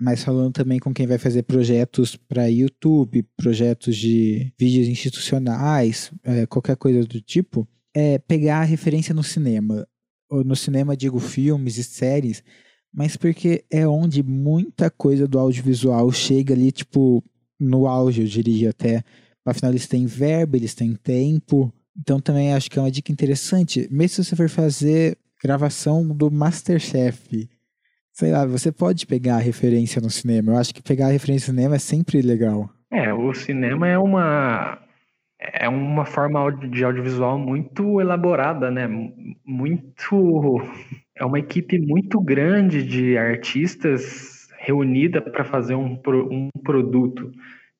[0.00, 6.46] mas falando também com quem vai fazer projetos para YouTube, projetos de vídeos institucionais, é,
[6.46, 9.86] qualquer coisa do tipo, é pegar a referência no cinema.
[10.28, 12.42] Ou no cinema, digo filmes e séries,
[12.92, 17.22] mas porque é onde muita coisa do audiovisual chega ali, tipo,
[17.64, 19.02] no auge, eu diria até.
[19.44, 21.72] Afinal, eles têm verba, eles têm tempo.
[21.98, 23.88] Então também acho que é uma dica interessante.
[23.90, 27.48] Mesmo se você for fazer gravação do Masterchef,
[28.12, 30.52] sei lá, você pode pegar a referência no cinema.
[30.52, 32.70] Eu acho que pegar a referência no cinema é sempre legal.
[32.90, 34.78] É, o cinema é uma
[35.40, 38.88] é uma forma de audiovisual muito elaborada, né?
[39.44, 40.60] Muito
[41.16, 44.33] é uma equipe muito grande de artistas
[44.64, 46.00] reunida para fazer um,
[46.30, 47.30] um produto.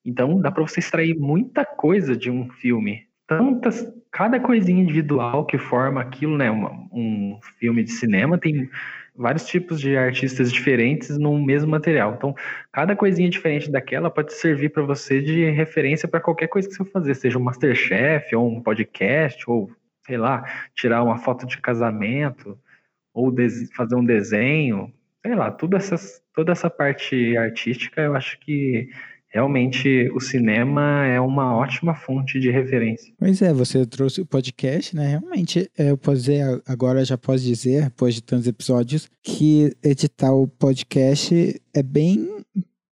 [0.05, 3.07] Então dá para você extrair muita coisa de um filme.
[3.27, 6.51] Tantas, cada coisinha individual que forma aquilo, né?
[6.51, 8.68] Uma, um filme de cinema tem
[9.16, 12.14] vários tipos de artistas diferentes no mesmo material.
[12.14, 12.35] Então,
[12.70, 16.85] cada coisinha diferente daquela pode servir para você de referência para qualquer coisa que você
[16.85, 19.70] fazer, seja um Masterchef, ou um podcast, ou
[20.05, 20.44] sei lá,
[20.75, 22.59] tirar uma foto de casamento,
[23.14, 23.33] ou
[23.75, 24.92] fazer um desenho,
[25.25, 28.89] sei lá, tudo essas, toda essa parte artística eu acho que
[29.29, 33.13] realmente o cinema é uma ótima fonte de referência.
[33.19, 35.09] Pois é, você trouxe o podcast, né?
[35.09, 40.33] Realmente, é, eu posso dizer, agora já posso dizer, depois de tantos episódios, que editar
[40.33, 42.29] o podcast é bem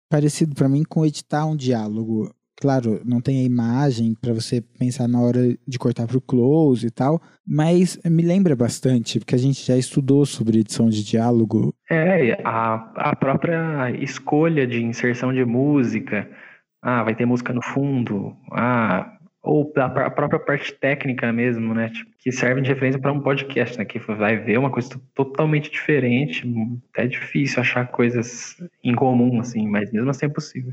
[0.09, 2.35] parecido para mim com editar um diálogo.
[2.63, 6.87] Claro, não tem a imagem para você pensar na hora de cortar para o close
[6.87, 11.75] e tal, mas me lembra bastante, porque a gente já estudou sobre edição de diálogo.
[11.91, 16.31] É, a, a própria escolha de inserção de música.
[16.81, 18.37] Ah, vai ter música no fundo.
[18.53, 21.89] Ah, ou a própria parte técnica mesmo, né?
[21.89, 23.85] Tipo, que serve de referência para um podcast, né?
[23.85, 26.49] Que vai ver uma coisa totalmente diferente.
[26.97, 30.73] É difícil achar coisas em comum, assim, mas mesmo assim é possível.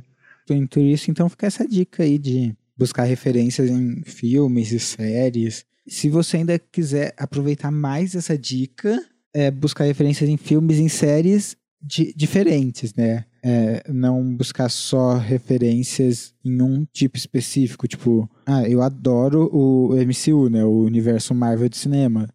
[0.54, 5.66] Então, fica essa dica aí de buscar referências em filmes e séries.
[5.88, 10.90] Se você ainda quiser aproveitar mais essa dica, é buscar referências em filmes e em
[10.90, 13.26] séries de, diferentes, né?
[13.42, 20.50] É, não buscar só referências em um tipo específico, tipo, ah, eu adoro o MCU,
[20.50, 22.28] né, o universo Marvel de cinema,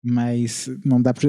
[0.00, 1.28] mas não dá pra,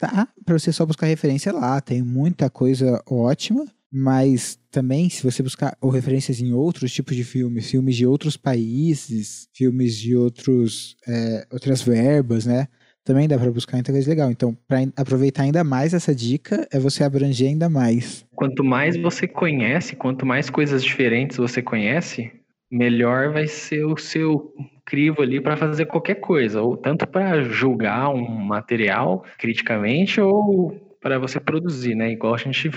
[0.00, 5.42] dá pra você só buscar referência lá, tem muita coisa ótima, mas também se você
[5.42, 10.96] buscar ou referências em outros tipos de filmes, filmes de outros países, filmes de outros,
[11.06, 12.68] é, outras verbas, né,
[13.04, 14.30] também dá para buscar muita coisa legal.
[14.30, 18.24] Então, para aproveitar ainda mais essa dica, é você abranger ainda mais.
[18.34, 22.32] Quanto mais você conhece, quanto mais coisas diferentes você conhece,
[22.70, 24.54] melhor vai ser o seu
[24.86, 31.18] crivo ali para fazer qualquer coisa, ou tanto para julgar um material criticamente ou para
[31.18, 32.12] você produzir, né?
[32.12, 32.70] Igual a gente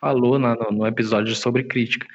[0.00, 2.06] falou no episódio sobre crítica.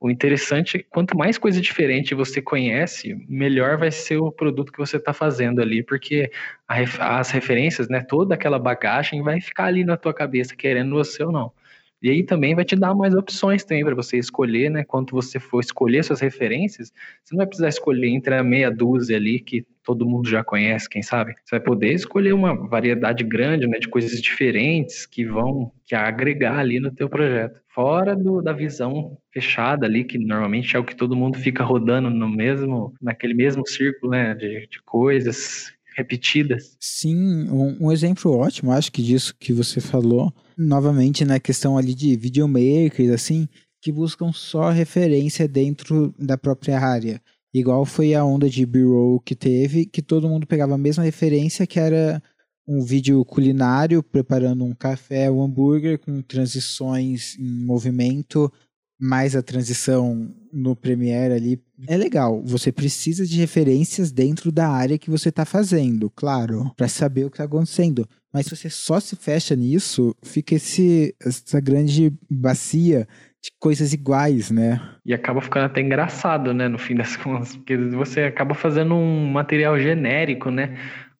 [0.00, 4.78] O interessante é quanto mais coisa diferente você conhece, melhor vai ser o produto que
[4.78, 6.30] você está fazendo ali, porque
[6.68, 11.32] as referências, né, toda aquela bagagem vai ficar ali na tua cabeça, querendo você ou
[11.32, 11.52] não.
[12.00, 14.84] E aí também vai te dar mais opções também para você escolher, né?
[14.84, 16.92] Quando você for escolher suas referências,
[17.24, 20.88] você não vai precisar escolher entre a meia dúzia ali que todo mundo já conhece,
[20.88, 21.34] quem sabe.
[21.44, 26.58] Você vai poder escolher uma variedade grande, né, de coisas diferentes que vão que agregar
[26.58, 27.60] ali no teu projeto.
[27.68, 32.10] Fora do, da visão fechada ali, que normalmente é o que todo mundo fica rodando
[32.10, 36.76] no mesmo, naquele mesmo círculo, né, de, de coisas repetidas.
[36.80, 41.92] Sim, um, um, exemplo ótimo, acho que disso que você falou, novamente na questão ali
[41.92, 43.48] de videomakers, assim,
[43.82, 47.20] que buscam só referência dentro da própria área.
[47.52, 51.66] Igual foi a onda de B-roll que teve, que todo mundo pegava a mesma referência,
[51.66, 52.22] que era
[52.66, 58.52] um vídeo culinário preparando um café, um hambúrguer com transições em movimento,
[59.00, 61.60] mais a transição no Premiere ali.
[61.86, 66.88] É legal, você precisa de referências dentro da área que você está fazendo, claro, para
[66.88, 68.08] saber o que está acontecendo.
[68.32, 73.06] Mas se você só se fecha nisso, fica esse, essa grande bacia
[73.42, 74.80] de coisas iguais, né?
[75.06, 79.26] E acaba ficando até engraçado, né, no fim das contas, porque você acaba fazendo um
[79.30, 80.76] material genérico, né?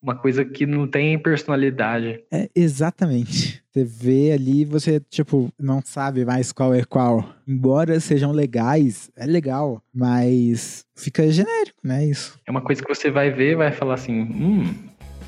[0.08, 2.24] Uma coisa que não tem personalidade.
[2.32, 3.62] É, exatamente.
[3.70, 7.28] Você vê ali, você, tipo, não sabe mais qual é qual.
[7.46, 12.06] Embora sejam legais, é legal, mas fica genérico, né?
[12.06, 12.40] Isso.
[12.46, 14.74] É uma coisa que você vai ver e vai falar assim, hum,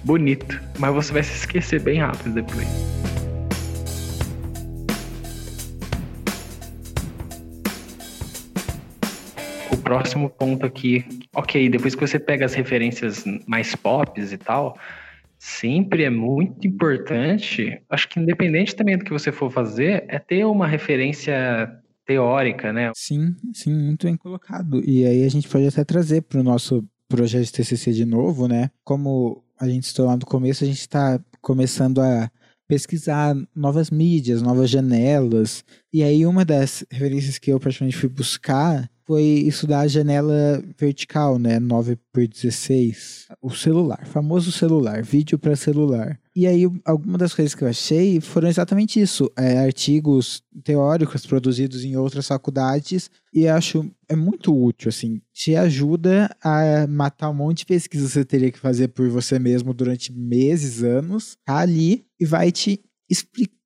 [0.03, 0.59] bonito.
[0.79, 2.67] Mas você vai se esquecer bem rápido depois.
[9.79, 11.05] Próximo ponto aqui,
[11.35, 14.77] ok, depois que você pega as referências mais pop e tal,
[15.39, 20.45] sempre é muito importante, acho que independente também do que você for fazer, é ter
[20.45, 21.71] uma referência
[22.05, 22.93] teórica, né?
[22.95, 24.83] Sim, sim, muito bem colocado.
[24.85, 28.47] E aí a gente pode até trazer para o nosso projeto de TCC de novo,
[28.47, 28.71] né?
[28.85, 32.31] Como a gente estou lá no começo, a gente está começando a
[32.67, 35.65] pesquisar novas mídias, novas janelas.
[35.93, 41.37] E aí uma das referências que eu praticamente fui buscar foi estudar a janela vertical,
[41.37, 41.59] né?
[41.59, 43.27] 9 por 16.
[43.43, 46.17] O celular, famoso celular, vídeo para celular.
[46.33, 51.85] E aí, algumas das coisas que eu achei foram exatamente isso: é, artigos teóricos produzidos
[51.85, 57.59] em outras faculdades, e acho é muito útil, assim, te ajuda a matar um monte
[57.59, 62.05] de pesquisa que você teria que fazer por você mesmo durante meses, anos, tá ali
[62.21, 62.81] e vai te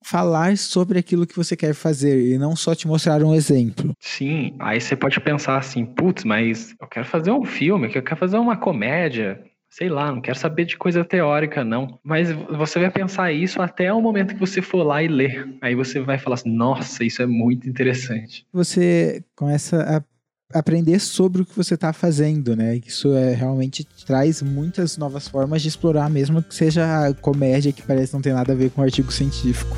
[0.04, 3.92] falar sobre aquilo que você quer fazer e não só te mostrar um exemplo.
[3.98, 8.16] Sim, aí você pode pensar assim, putz, mas eu quero fazer um filme, eu quero
[8.16, 11.98] fazer uma comédia, sei lá, não quero saber de coisa teórica, não.
[12.04, 15.48] Mas você vai pensar isso até o momento que você for lá e ler.
[15.60, 18.46] Aí você vai falar assim, nossa, isso é muito interessante.
[18.52, 20.02] Você começa a
[20.52, 22.76] aprender sobre o que você está fazendo, né?
[22.76, 28.12] Isso é realmente traz muitas novas formas de explorar, mesmo que seja comédia que parece
[28.14, 29.76] não ter nada a ver com artigo científico.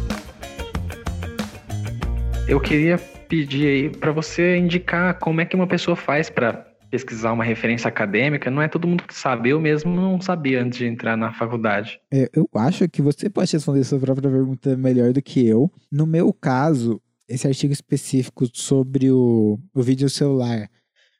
[2.48, 2.98] Eu queria
[3.28, 7.88] pedir aí para você indicar como é que uma pessoa faz para pesquisar uma referência
[7.88, 8.50] acadêmica.
[8.50, 9.50] Não é todo mundo que sabe.
[9.50, 12.00] Eu mesmo não sabia antes de entrar na faculdade.
[12.12, 15.70] É, eu acho que você pode responder sua própria pergunta melhor do que eu.
[15.90, 20.70] No meu caso, esse artigo específico sobre o, o vídeo celular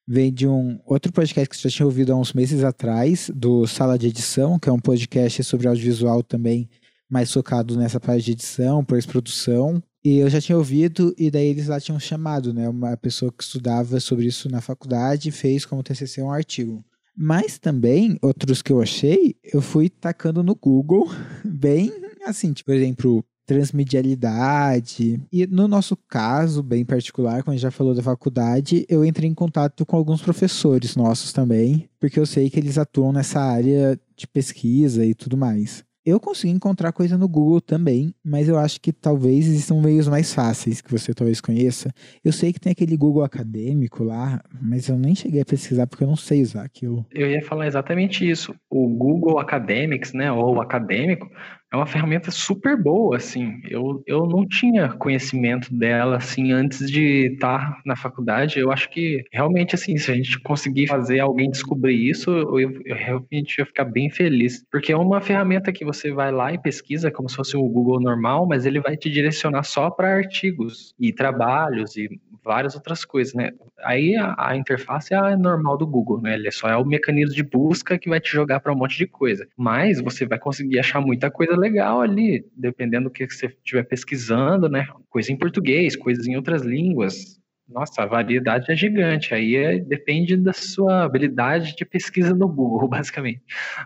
[0.06, 3.66] vem de um outro podcast que você já tinha ouvido há uns meses atrás, do
[3.66, 6.68] Sala de Edição, que é um podcast sobre audiovisual também,
[7.10, 9.82] mais focado nessa parte de edição, pós-produção.
[10.04, 12.68] E eu já tinha ouvido, e daí eles lá tinham chamado, né?
[12.68, 16.84] Uma pessoa que estudava sobre isso na faculdade fez como TCC um artigo.
[17.16, 21.08] Mas também, outros que eu achei, eu fui tacando no Google,
[21.44, 21.92] bem
[22.24, 25.20] assim, tipo, por exemplo, transmedialidade.
[25.32, 29.30] E no nosso caso, bem particular, como a gente já falou da faculdade, eu entrei
[29.30, 33.98] em contato com alguns professores nossos também, porque eu sei que eles atuam nessa área
[34.16, 35.86] de pesquisa e tudo mais.
[36.06, 40.32] Eu consegui encontrar coisa no Google também, mas eu acho que talvez existam meios mais
[40.32, 41.92] fáceis que você talvez conheça.
[42.24, 46.04] Eu sei que tem aquele Google acadêmico lá, mas eu nem cheguei a pesquisar porque
[46.04, 47.04] eu não sei usar aquilo.
[47.12, 48.54] Eu ia falar exatamente isso.
[48.70, 51.28] O Google Academics, né, ou acadêmico,
[51.72, 53.60] é uma ferramenta super boa, assim.
[53.68, 58.58] Eu, eu não tinha conhecimento dela, assim, antes de estar na faculdade.
[58.58, 62.94] Eu acho que, realmente, assim, se a gente conseguir fazer alguém descobrir isso, eu, eu
[62.94, 64.64] realmente ia ficar bem feliz.
[64.70, 68.00] Porque é uma ferramenta que você vai lá e pesquisa como se fosse o Google
[68.00, 72.08] normal, mas ele vai te direcionar só para artigos e trabalhos e
[72.46, 73.50] várias outras coisas, né?
[73.84, 76.34] Aí a, a, interface é a normal do Google, né?
[76.34, 79.06] Ele só é o mecanismo de busca que vai te jogar para um monte de
[79.06, 79.46] coisa.
[79.56, 84.68] Mas você vai conseguir achar muita coisa legal ali, dependendo do que você estiver pesquisando,
[84.68, 84.86] né?
[85.10, 87.36] Coisa em português, coisas em outras línguas.
[87.68, 89.34] Nossa, a variedade é gigante.
[89.34, 93.42] Aí é, depende da sua habilidade de pesquisa no Google, basicamente.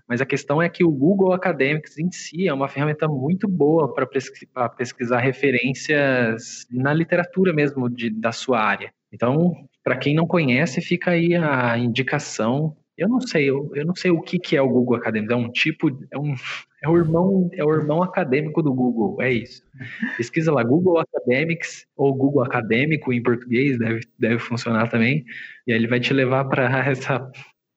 [0.06, 3.92] Mas a questão é que o Google Academics em si é uma ferramenta muito boa
[3.92, 8.92] para pesquisar referências na literatura mesmo de, da sua área.
[9.12, 13.94] Então, para quem não conhece, fica aí a indicação eu não sei, eu, eu não
[13.96, 15.32] sei o que, que é o Google Acadêmico.
[15.32, 16.34] É um tipo, é um,
[16.82, 19.62] é o irmão, é o irmão acadêmico do Google, é isso.
[20.18, 25.24] Pesquisa lá, Google Academics ou Google Acadêmico em português, deve, deve funcionar também.
[25.66, 27.26] E aí ele vai te levar para essa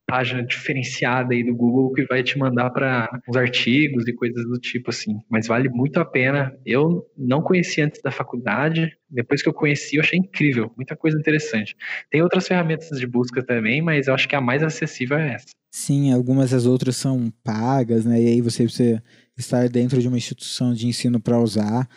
[0.06, 4.58] página diferenciada aí do Google que vai te mandar para uns artigos e coisas do
[4.58, 5.18] tipo assim.
[5.30, 6.54] Mas vale muito a pena.
[6.64, 11.18] Eu não conheci antes da faculdade, depois que eu conheci, eu achei incrível, muita coisa
[11.18, 11.76] interessante.
[12.10, 15.46] Tem outras ferramentas de busca também, mas eu acho que a mais acessível é essa.
[15.72, 18.22] Sim, algumas das outras são pagas, né?
[18.22, 19.02] E aí você precisa
[19.36, 21.88] estar dentro de uma instituição de ensino para usar.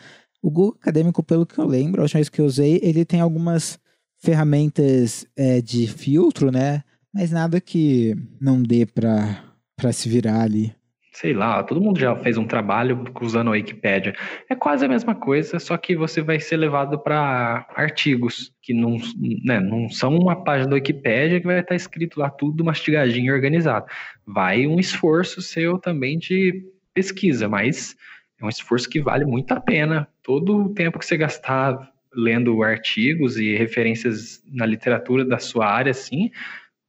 [0.42, 3.20] O Google Acadêmico, pelo que eu lembro, a última vez que eu usei, ele tem
[3.20, 3.78] algumas
[4.16, 6.82] ferramentas é, de filtro, né?
[7.18, 10.72] Mas nada que não dê para se virar ali.
[11.12, 14.14] Sei lá, todo mundo já fez um trabalho usando a Wikipédia.
[14.48, 18.98] É quase a mesma coisa, só que você vai ser levado para artigos que não,
[19.44, 23.32] né, não são uma página da Wikipédia que vai estar escrito lá tudo mastigadinho e
[23.32, 23.86] organizado.
[24.24, 26.62] Vai um esforço seu também de
[26.94, 27.96] pesquisa, mas
[28.40, 30.06] é um esforço que vale muito a pena.
[30.22, 35.90] Todo o tempo que você gastar lendo artigos e referências na literatura da sua área,
[35.90, 36.30] assim,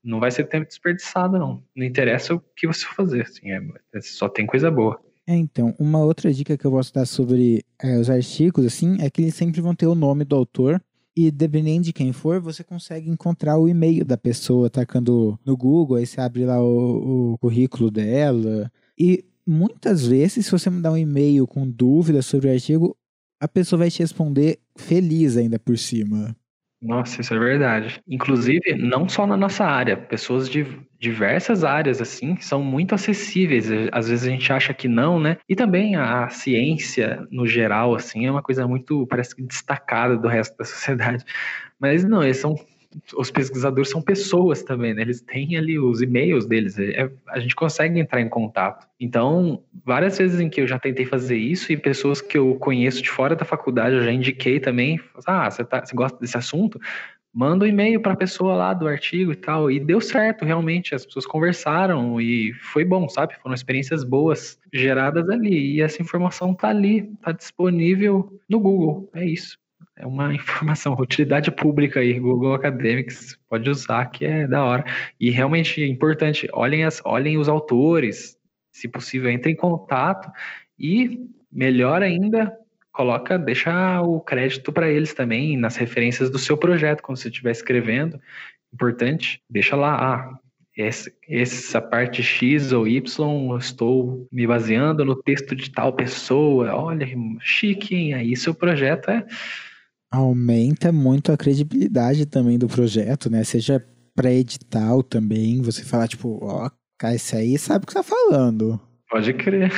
[0.03, 1.63] não vai ser tempo desperdiçado, não.
[1.75, 3.59] Não interessa o que você fazer, assim, é,
[3.93, 4.99] é, só tem coisa boa.
[5.27, 9.09] É, então, uma outra dica que eu posso dar sobre é, os artigos, assim, é
[9.09, 10.81] que eles sempre vão ter o nome do autor
[11.15, 15.97] e dependendo de quem for, você consegue encontrar o e-mail da pessoa atacando no Google,
[15.97, 18.71] aí você abre lá o, o currículo dela.
[18.97, 22.95] E muitas vezes, se você mandar um e-mail com dúvidas sobre o artigo,
[23.37, 26.33] a pessoa vai te responder feliz ainda por cima.
[26.81, 28.01] Nossa, isso é verdade.
[28.07, 30.65] Inclusive, não só na nossa área, pessoas de
[30.97, 33.67] diversas áreas, assim, são muito acessíveis.
[33.91, 35.37] Às vezes a gente acha que não, né?
[35.47, 40.27] E também a ciência, no geral, assim, é uma coisa muito, parece que destacada do
[40.29, 41.25] resto da sociedade.
[41.79, 42.55] Mas não, eles são
[43.15, 45.01] os pesquisadores são pessoas também, né?
[45.01, 48.87] Eles têm ali os e-mails deles, é, a gente consegue entrar em contato.
[48.99, 53.01] Então, várias vezes em que eu já tentei fazer isso e pessoas que eu conheço
[53.01, 56.79] de fora da faculdade, eu já indiquei também, ah, você, tá, você gosta desse assunto?
[57.31, 59.69] Manda um e-mail para a pessoa lá do artigo e tal.
[59.69, 60.95] E deu certo, realmente.
[60.95, 63.35] As pessoas conversaram e foi bom, sabe?
[63.35, 65.75] Foram experiências boas geradas ali.
[65.75, 69.07] E essa informação tá ali, tá disponível no Google.
[69.13, 69.59] É isso
[69.99, 74.85] é uma informação, utilidade pública aí, Google Academics, pode usar, que é da hora.
[75.19, 78.37] E realmente é importante, olhem, as, olhem os autores,
[78.71, 80.31] se possível, entre em contato
[80.79, 82.57] e, melhor ainda,
[82.91, 87.51] coloca, deixa o crédito para eles também nas referências do seu projeto, quando você estiver
[87.51, 88.19] escrevendo.
[88.73, 90.39] Importante, deixa lá, ah,
[90.77, 96.73] essa, essa parte X ou Y, eu estou me baseando no texto de tal pessoa.
[96.73, 97.05] Olha,
[97.41, 98.13] chique, hein?
[98.13, 99.25] Aí seu projeto é
[100.11, 103.43] aumenta muito a credibilidade também do projeto, né?
[103.43, 103.83] Seja
[104.15, 108.79] para edital também, você falar, tipo, ó, cara, esse aí sabe o que tá falando.
[109.09, 109.71] Pode crer.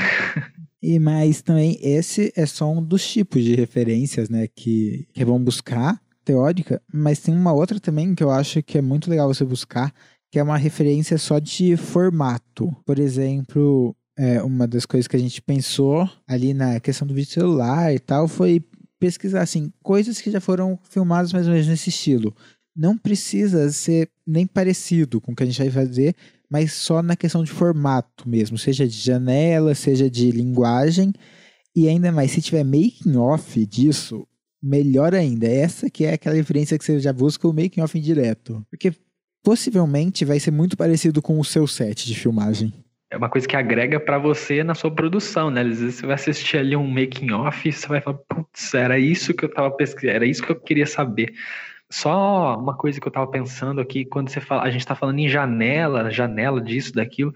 [0.82, 5.42] E mais também, esse é só um dos tipos de referências, né, que, que vão
[5.42, 9.44] buscar, teórica, mas tem uma outra também que eu acho que é muito legal você
[9.44, 9.94] buscar,
[10.32, 12.76] que é uma referência só de formato.
[12.86, 17.32] Por exemplo, é, uma das coisas que a gente pensou ali na questão do vídeo
[17.32, 18.64] celular e tal foi
[19.02, 22.36] pesquisar assim, coisas que já foram filmadas mais ou menos nesse estilo.
[22.76, 26.16] Não precisa ser nem parecido com o que a gente vai fazer,
[26.47, 31.12] mas só na questão de formato mesmo, seja de janela, seja de linguagem.
[31.76, 34.28] E ainda mais, se tiver making off disso,
[34.62, 35.47] melhor ainda.
[35.47, 38.64] Essa que é aquela referência que você já busca o making off indireto.
[38.70, 38.93] Porque
[39.43, 42.72] possivelmente vai ser muito parecido com o seu set de filmagem
[43.12, 45.62] é uma coisa que agrega para você na sua produção, né?
[45.62, 48.97] Às vezes você vai assistir ali um making off e você vai falar, putz, era
[48.97, 51.34] isso que eu tava pesquisando, era isso que eu queria saber.
[51.89, 55.20] Só uma coisa que eu tava pensando aqui, quando você fala, a gente tá falando
[55.20, 57.34] em janela, janela disso, daquilo.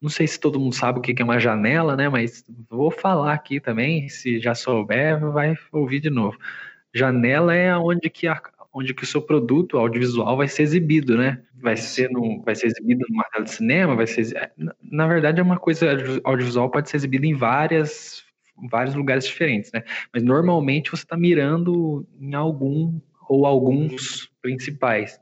[0.00, 2.08] Não sei se todo mundo sabe o que é uma janela, né?
[2.10, 6.36] Mas vou falar aqui também, se já souber, vai ouvir de novo.
[6.94, 8.40] Janela é onde que a,
[8.74, 11.40] onde que o seu produto audiovisual vai ser exibido, né?
[11.54, 14.52] Vai ser, no, vai ser exibido numa tela de cinema, vai ser.
[14.82, 15.92] Na verdade, é uma coisa
[16.24, 18.24] audiovisual pode ser exibida em várias,
[18.68, 19.84] vários lugares diferentes, né?
[20.12, 25.18] Mas normalmente você está mirando em algum ou alguns principais.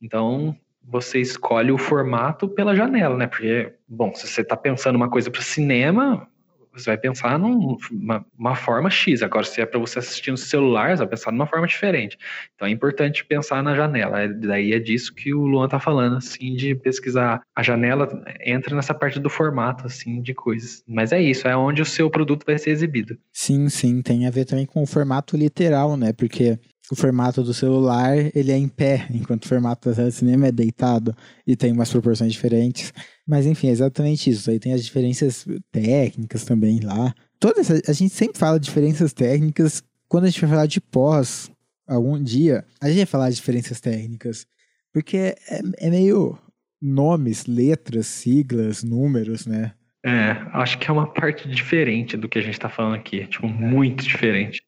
[0.00, 3.26] Então, você escolhe o formato pela janela, né?
[3.26, 6.28] Porque, bom, se você está pensando uma coisa para cinema,
[6.74, 9.22] você vai pensar numa uma forma X.
[9.22, 12.18] Agora, se é para você assistir no celular, você vai pensar numa forma diferente.
[12.54, 14.22] Então é importante pensar na janela.
[14.22, 17.40] É, daí é disso que o Luan tá falando, assim, de pesquisar.
[17.54, 18.08] A janela
[18.44, 20.82] entra nessa parte do formato, assim, de coisas.
[20.86, 23.16] Mas é isso, é onde o seu produto vai ser exibido.
[23.32, 24.02] Sim, sim.
[24.02, 26.12] Tem a ver também com o formato literal, né?
[26.12, 26.58] Porque
[26.90, 30.52] o formato do celular ele é em pé, enquanto o formato da de cinema é
[30.52, 31.14] deitado
[31.46, 32.92] e tem umas proporções diferentes.
[33.26, 34.50] Mas enfim, é exatamente isso.
[34.50, 37.14] Aí tem as diferenças técnicas também lá.
[37.38, 39.82] Todas a gente sempre fala diferenças técnicas.
[40.08, 41.50] Quando a gente vai falar de pós,
[41.86, 44.46] algum dia, a gente vai falar de diferenças técnicas.
[44.92, 46.38] Porque é, é meio
[46.80, 49.72] nomes, letras, siglas, números, né?
[50.04, 53.26] É, acho que é uma parte diferente do que a gente tá falando aqui.
[53.26, 54.62] Tipo, muito diferente.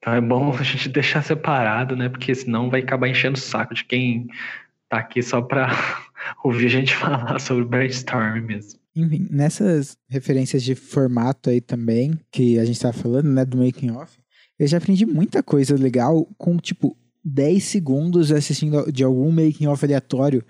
[0.00, 2.08] Então é bom a gente deixar separado, né?
[2.08, 4.28] Porque senão vai acabar enchendo o saco de quem
[4.88, 5.68] tá aqui só pra
[6.42, 8.80] ouvir a gente falar sobre brainstorm mesmo.
[8.96, 13.92] Enfim, nessas referências de formato aí também, que a gente tava falando, né, do making
[13.92, 14.18] off,
[14.58, 19.84] eu já aprendi muita coisa legal com, tipo, 10 segundos assistindo de algum making off
[19.84, 20.44] aleatório,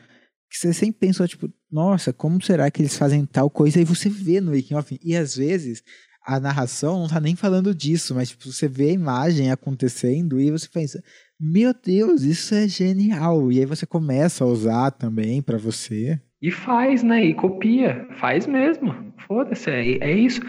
[0.51, 3.81] que você sempre pensou, tipo, nossa, como será que eles fazem tal coisa?
[3.81, 4.99] E você vê no making off.
[5.03, 5.83] E às vezes
[6.31, 10.49] a narração não tá nem falando disso, mas tipo, você vê a imagem acontecendo e
[10.49, 11.03] você pensa,
[11.41, 13.51] meu Deus, isso é genial.
[13.51, 16.21] E aí você começa a usar também para você.
[16.41, 17.25] E faz, né?
[17.25, 18.07] E copia.
[18.21, 18.95] Faz mesmo.
[19.27, 19.69] Foda-se.
[19.71, 20.41] É, é isso.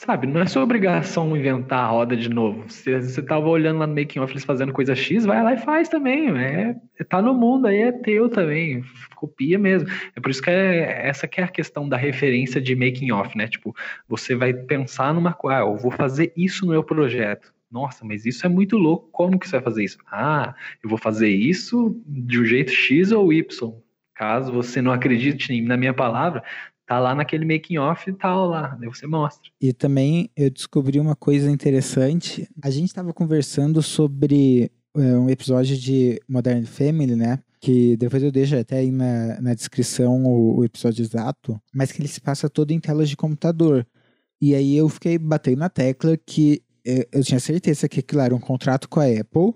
[0.00, 2.70] Sabe, não é sua obrigação inventar a roda de novo.
[2.70, 5.58] Se você tava olhando lá no making of eles fazendo coisa X, vai lá e
[5.58, 6.30] faz também.
[6.38, 6.76] É,
[7.08, 8.84] tá no mundo aí, é teu também.
[9.16, 9.88] Copia mesmo.
[10.14, 13.36] É por isso que é, essa que é a questão da referência de making off,
[13.36, 13.48] né?
[13.48, 13.74] Tipo,
[14.08, 17.52] você vai pensar numa coisa, ah, eu vou fazer isso no meu projeto.
[17.68, 19.08] Nossa, mas isso é muito louco.
[19.10, 19.98] Como que você vai fazer isso?
[20.06, 23.72] Ah, eu vou fazer isso de um jeito X ou Y.
[24.14, 26.42] Caso você não acredite na minha palavra,
[26.88, 29.50] tá lá naquele making off e tal lá, daí você mostra.
[29.60, 32.48] E também eu descobri uma coisa interessante.
[32.62, 37.40] A gente estava conversando sobre é, um episódio de Modern Family, né?
[37.60, 42.00] Que depois eu deixo até aí na, na descrição o, o episódio exato, mas que
[42.00, 43.86] ele se passa todo em telas de computador.
[44.40, 48.34] E aí eu fiquei batendo na tecla que é, eu tinha certeza que aquilo era
[48.34, 49.52] um contrato com a Apple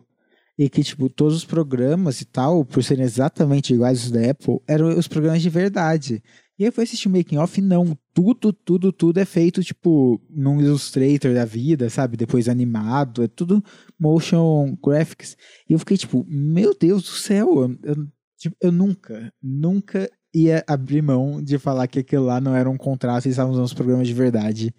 [0.58, 4.60] e que, tipo, todos os programas e tal, por serem exatamente iguais aos da Apple,
[4.68, 6.22] eram os programas de verdade.
[6.62, 7.98] E aí eu fui assistir o making off, não.
[8.14, 12.16] Tudo, tudo, tudo é feito, tipo, num Illustrator da vida, sabe?
[12.16, 13.60] Depois animado, é tudo
[13.98, 15.36] motion graphics.
[15.68, 18.06] E eu fiquei, tipo, meu Deus do céu, eu,
[18.38, 22.76] tipo, eu nunca, nunca ia abrir mão de falar que aquilo lá não era um
[22.76, 24.72] contrato e estavam usando os programas de verdade.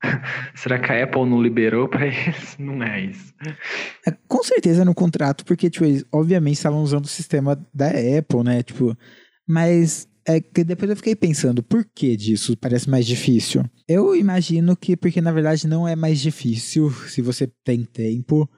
[0.54, 2.56] Será que a Apple não liberou para eles?
[2.60, 3.34] Não é isso.
[4.06, 8.44] É, com certeza no contrato, porque, tipo, eles obviamente estavam usando o sistema da Apple,
[8.44, 8.62] né?
[8.62, 8.96] Tipo,
[9.48, 13.64] mas é que depois eu fiquei pensando, por que disso parece mais difícil?
[13.88, 18.48] Eu imagino que porque na verdade não é mais difícil se você tem tempo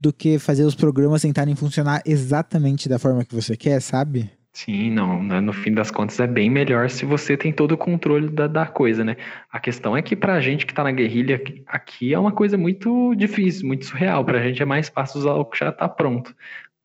[0.00, 4.30] do que fazer os programas tentarem funcionar exatamente da forma que você quer, sabe?
[4.52, 7.78] Sim, não, né, no fim das contas é bem melhor se você tem todo o
[7.78, 9.16] controle da, da coisa, né?
[9.52, 13.14] A questão é que pra gente que tá na guerrilha aqui é uma coisa muito
[13.14, 14.24] difícil, muito surreal.
[14.24, 16.34] Pra gente é mais fácil usar o que já tá pronto,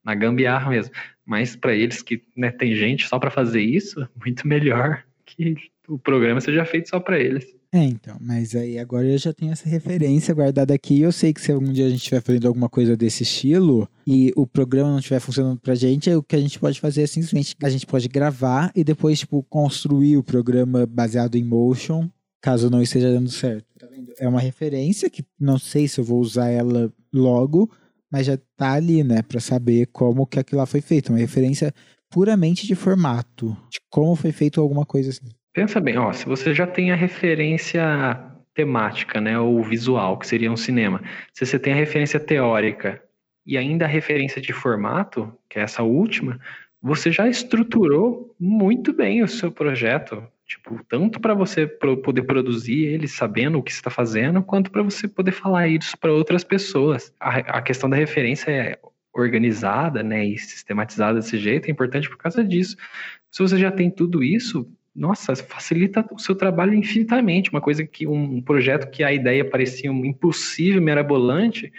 [0.04, 0.94] na gambiarra mesmo.
[1.26, 5.56] Mas para eles que né, tem gente só para fazer isso, muito melhor que
[5.88, 7.46] o programa seja feito só para eles.
[7.74, 11.02] É, então, mas aí agora eu já tenho essa referência guardada aqui.
[11.02, 14.32] Eu sei que se algum dia a gente estiver fazendo alguma coisa desse estilo e
[14.36, 17.56] o programa não estiver funcionando pra gente, o que a gente pode fazer é simplesmente
[17.64, 22.08] a gente pode gravar e depois, tipo, construir o programa baseado em motion,
[22.40, 23.66] caso não esteja dando certo.
[23.80, 23.88] Tá?
[24.20, 27.72] É uma referência que não sei se eu vou usar ela logo,
[28.14, 31.74] mas já tá ali, né, para saber como que aquilo lá foi feito, uma referência
[32.12, 35.26] puramente de formato, de como foi feito alguma coisa assim.
[35.52, 37.84] Pensa bem, ó, se você já tem a referência
[38.54, 41.02] temática, né, ou visual, que seria um cinema,
[41.34, 43.02] se você tem a referência teórica
[43.48, 46.40] e ainda a referência de formato, que é essa última,
[46.80, 50.24] você já estruturou muito bem o seu projeto,
[50.54, 55.08] tipo, tanto para você poder produzir ele sabendo o que está fazendo, quanto para você
[55.08, 57.12] poder falar isso para outras pessoas.
[57.20, 58.80] A, a questão da referência é
[59.14, 62.78] organizada, né, e sistematizada desse jeito é importante por causa disso.
[63.32, 67.50] Se você já tem tudo isso, nossa, facilita o seu trabalho infinitamente.
[67.50, 71.72] Uma coisa que um projeto que a ideia parecia impossível, mirabolante,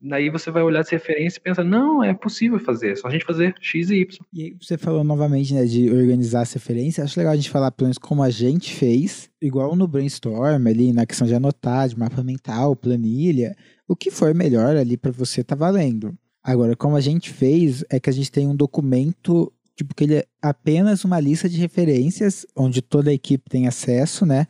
[0.00, 3.10] daí você vai olhar essa referência e pensa, não, é possível fazer, é só a
[3.10, 4.18] gente fazer X e Y.
[4.32, 7.86] E você falou novamente, né, de organizar as referências, acho legal a gente falar pelo
[7.86, 12.22] menos como a gente fez, igual no brainstorm ali, na questão de anotar, de mapa
[12.22, 13.54] mental, planilha,
[13.86, 16.16] o que for melhor ali para você tá valendo.
[16.42, 20.14] Agora, como a gente fez, é que a gente tem um documento, tipo, que ele
[20.16, 24.46] é apenas uma lista de referências, onde toda a equipe tem acesso, né?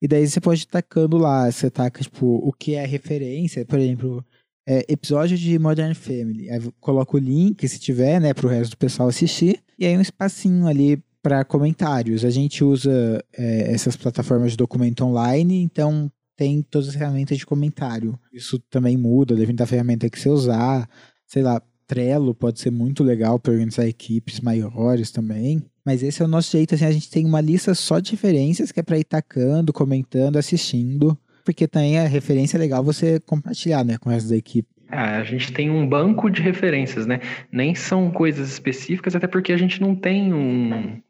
[0.00, 3.78] E daí você pode ir tacando lá, você taca, tipo, o que é referência, por
[3.78, 4.24] exemplo,
[4.66, 6.50] é, episódio de Modern Family.
[6.50, 9.60] Aí coloca o link, se tiver, né, para o resto do pessoal assistir.
[9.78, 12.24] E aí um espacinho ali para comentários.
[12.24, 17.46] A gente usa é, essas plataformas de documento online, então tem todas as ferramentas de
[17.46, 18.18] comentário.
[18.32, 20.88] Isso também muda, depende da ferramenta que você usar
[21.26, 25.62] sei lá, Trello pode ser muito legal para organizar equipes maiores também.
[25.84, 28.72] Mas esse é o nosso jeito, assim, a gente tem uma lista só de referências
[28.72, 31.16] que é para ir tacando, comentando, assistindo,
[31.46, 34.68] porque também é referência legal você compartilhar, né, com o resto da equipe.
[34.90, 37.20] É, a gente tem um banco de referências, né?
[37.50, 41.00] Nem são coisas específicas, até porque a gente não tem um.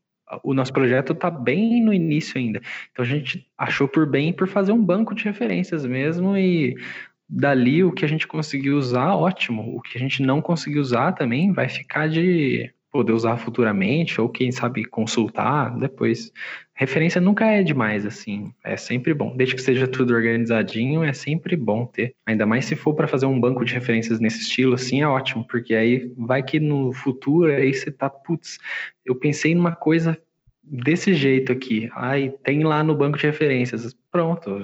[0.43, 2.61] O nosso projeto está bem no início ainda.
[2.91, 6.75] Então a gente achou por bem por fazer um banco de referências mesmo e
[7.29, 9.77] dali o que a gente conseguiu usar, ótimo.
[9.77, 14.29] O que a gente não conseguiu usar também vai ficar de poder usar futuramente, ou
[14.29, 16.33] quem sabe consultar depois.
[16.75, 19.37] Referência nunca é demais, assim, é sempre bom.
[19.37, 22.15] Desde que seja tudo organizadinho, é sempre bom ter.
[22.27, 25.47] Ainda mais se for para fazer um banco de referências nesse estilo, assim, é ótimo,
[25.47, 28.59] porque aí vai que no futuro aí você tá, putz,
[29.05, 30.19] eu pensei numa coisa
[30.67, 31.89] desse jeito aqui.
[31.95, 33.95] Ai, tem lá no banco de referências.
[34.11, 34.63] Pronto,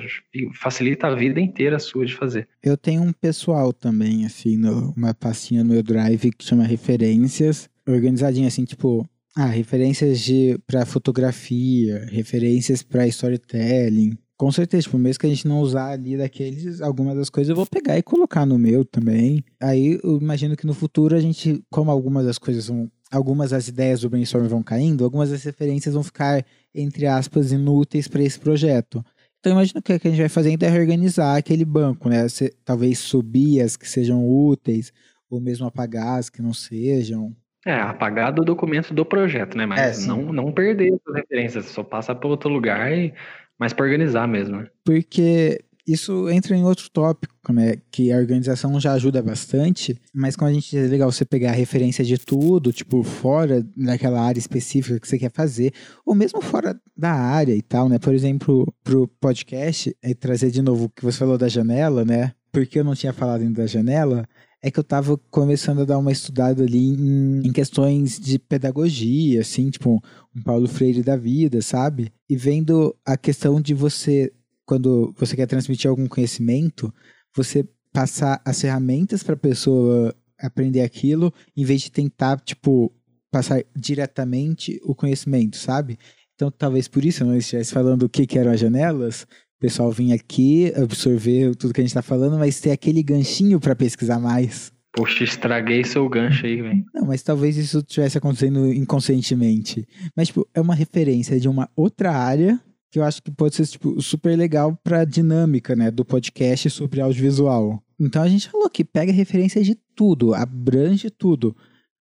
[0.54, 2.48] facilita a vida inteira sua de fazer.
[2.62, 7.68] Eu tenho um pessoal também, assim, no, uma pastinha no meu drive que chama referências,
[7.86, 14.16] organizadinha assim, tipo, ah, referências de para fotografia, referências para storytelling.
[14.36, 17.56] Com certeza, tipo, mesmo que a gente não usar ali daqueles, algumas das coisas eu
[17.56, 19.44] vou pegar e colocar no meu também.
[19.60, 23.68] Aí eu imagino que no futuro a gente, como algumas das coisas são algumas das
[23.68, 28.40] ideias do brainstorm vão caindo, algumas das referências vão ficar, entre aspas, inúteis para esse
[28.40, 29.04] projeto.
[29.38, 32.26] Então, imagina que o que a gente vai fazendo é reorganizar aquele banco, né?
[32.64, 34.92] Talvez subir as que sejam úteis,
[35.28, 37.36] ou mesmo apagar as que não sejam.
[37.64, 39.66] É, apagar do documento do projeto, né?
[39.66, 43.14] Mas é, não, não perder as referências, só passa para outro lugar, e,
[43.58, 44.56] mas para organizar mesmo.
[44.56, 44.66] Né?
[44.84, 50.50] Porque isso entra em outro tópico, né, que a organização já ajuda bastante, mas quando
[50.50, 55.00] a gente é legal você pegar a referência de tudo, tipo, fora daquela área específica
[55.00, 55.72] que você quer fazer,
[56.06, 57.98] ou mesmo fora da área e tal, né?
[57.98, 62.32] Por exemplo, pro podcast, é trazer de novo o que você falou da janela, né?
[62.52, 64.26] Porque eu não tinha falado ainda da janela,
[64.62, 69.40] é que eu tava começando a dar uma estudada ali em, em, questões de pedagogia,
[69.40, 70.00] assim, tipo,
[70.34, 72.12] um Paulo Freire da vida, sabe?
[72.30, 74.32] E vendo a questão de você
[74.64, 76.94] quando você quer transmitir algum conhecimento,
[77.34, 82.92] você passar as ferramentas para a pessoa aprender aquilo, em vez de tentar, tipo,
[83.30, 85.98] passar diretamente o conhecimento, sabe?
[86.34, 89.26] Então, talvez por isso eu não estivesse falando o que, que eram as janelas,
[89.62, 93.76] pessoal vinha aqui, absorver tudo que a gente está falando, mas ter aquele ganchinho para
[93.76, 94.72] pesquisar mais.
[94.92, 96.84] Poxa, estraguei seu gancho aí, velho.
[96.92, 99.86] Não, mas talvez isso estivesse acontecendo inconscientemente.
[100.16, 102.60] Mas, tipo, é uma referência de uma outra área
[102.90, 106.68] que eu acho que pode ser tipo, super legal para a dinâmica né, do podcast
[106.68, 107.80] sobre audiovisual.
[107.98, 111.56] Então a gente falou que pega referência de tudo, abrange tudo,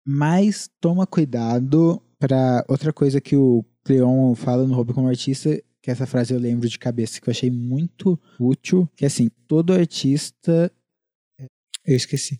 [0.07, 5.51] mas toma cuidado para outra coisa que o Cleon fala no Hobby como Artista,
[5.89, 9.31] que essa frase eu lembro de cabeça que eu achei muito útil, que é assim,
[9.47, 10.71] todo artista
[11.87, 12.39] eu esqueci.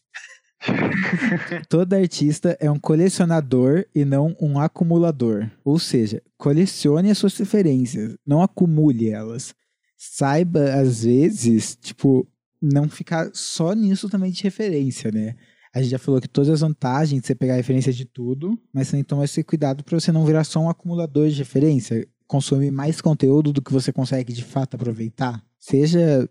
[1.71, 5.49] Todo artista é um colecionador e não um acumulador.
[5.65, 9.55] Ou seja, colecione as suas referências, não acumule elas.
[9.97, 12.29] Saiba, às vezes, tipo,
[12.61, 15.37] não ficar só nisso também de referência, né?
[15.73, 18.93] A gente já falou que todas as vantagens de você pegar referência de tudo, mas
[19.07, 23.53] toma esse cuidado para você não virar só um acumulador de referência, consumir mais conteúdo
[23.53, 25.43] do que você consegue de fato aproveitar.
[25.59, 26.29] Seja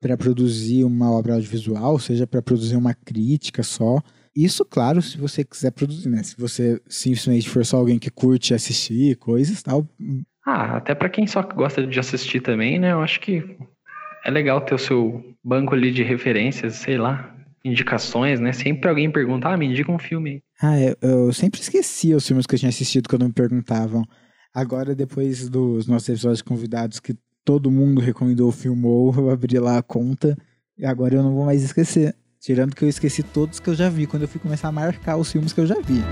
[0.00, 4.00] para produzir uma obra audiovisual, seja para produzir uma crítica só.
[4.34, 6.22] Isso, claro, se você quiser produzir, né?
[6.22, 9.86] Se você simplesmente for só alguém que curte assistir coisas tal.
[10.46, 12.92] Ah, até para quem só gosta de assistir também, né?
[12.92, 13.44] Eu acho que
[14.24, 17.34] é legal ter o seu banco ali de referências, sei lá,
[17.64, 18.52] indicações, né?
[18.52, 20.42] Sempre alguém pergunta, ah, me indica um filme.
[20.62, 24.04] Ah, eu, eu sempre esquecia os filmes que eu tinha assistido quando me perguntavam.
[24.52, 29.78] Agora, depois dos nossos episódios convidados, que todo mundo recomendou o filme, eu abri lá
[29.78, 30.36] a conta
[30.76, 32.16] e agora eu não vou mais esquecer.
[32.40, 35.16] Tirando que eu esqueci todos que eu já vi, quando eu fui começar a marcar
[35.16, 36.02] os filmes que eu já vi.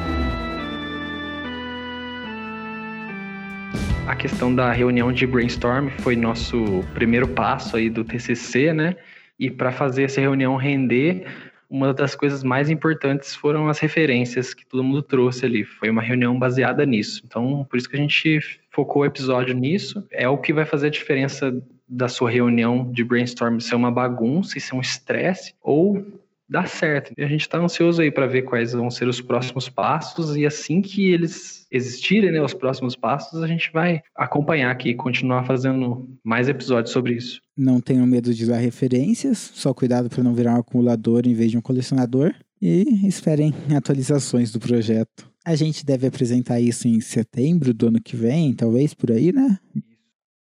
[4.06, 8.94] A questão da reunião de brainstorm foi nosso primeiro passo aí do TCC, né?
[9.36, 11.26] E para fazer essa reunião render,
[11.70, 15.64] uma das coisas mais importantes foram as referências que todo mundo trouxe ali.
[15.64, 17.22] Foi uma reunião baseada nisso.
[17.26, 18.40] Então, por isso que a gente
[18.70, 20.02] focou o episódio nisso.
[20.10, 21.54] É o que vai fazer a diferença
[21.88, 26.06] da sua reunião de brainstorm ser uma bagunça e ser um estresse ou
[26.48, 27.12] dar certo.
[27.16, 30.46] E a gente está ansioso aí para ver quais vão ser os próximos passos e
[30.46, 35.44] assim que eles existirem, né, os próximos passos, a gente vai acompanhar aqui e continuar
[35.44, 37.40] fazendo mais episódios sobre isso.
[37.56, 41.50] Não tenham medo de usar referências, só cuidado para não virar um acumulador em vez
[41.50, 45.30] de um colecionador e esperem atualizações do projeto.
[45.44, 49.58] A gente deve apresentar isso em setembro do ano que vem, talvez por aí, né?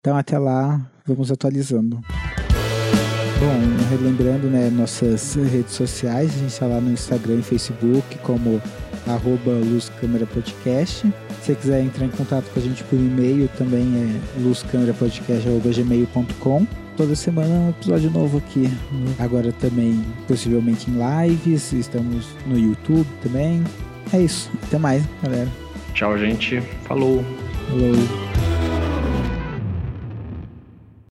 [0.00, 2.00] Então até lá, vamos atualizando.
[3.40, 3.60] Bom,
[3.90, 8.60] relembrando né, nossas redes sociais, a gente está lá no Instagram e Facebook como
[9.06, 11.06] arroba Luz Câmera Podcast.
[11.40, 16.66] Se você quiser entrar em contato com a gente por e-mail, também é luzcamerapodcast.gmail.com.
[16.96, 18.68] Toda semana um episódio novo aqui.
[19.20, 20.96] Agora também, possivelmente em
[21.28, 23.62] lives, estamos no YouTube também.
[24.12, 24.50] É isso.
[24.64, 25.46] Até mais, galera.
[25.94, 26.60] Tchau, gente.
[26.82, 27.24] Falou.
[27.68, 27.94] Falou.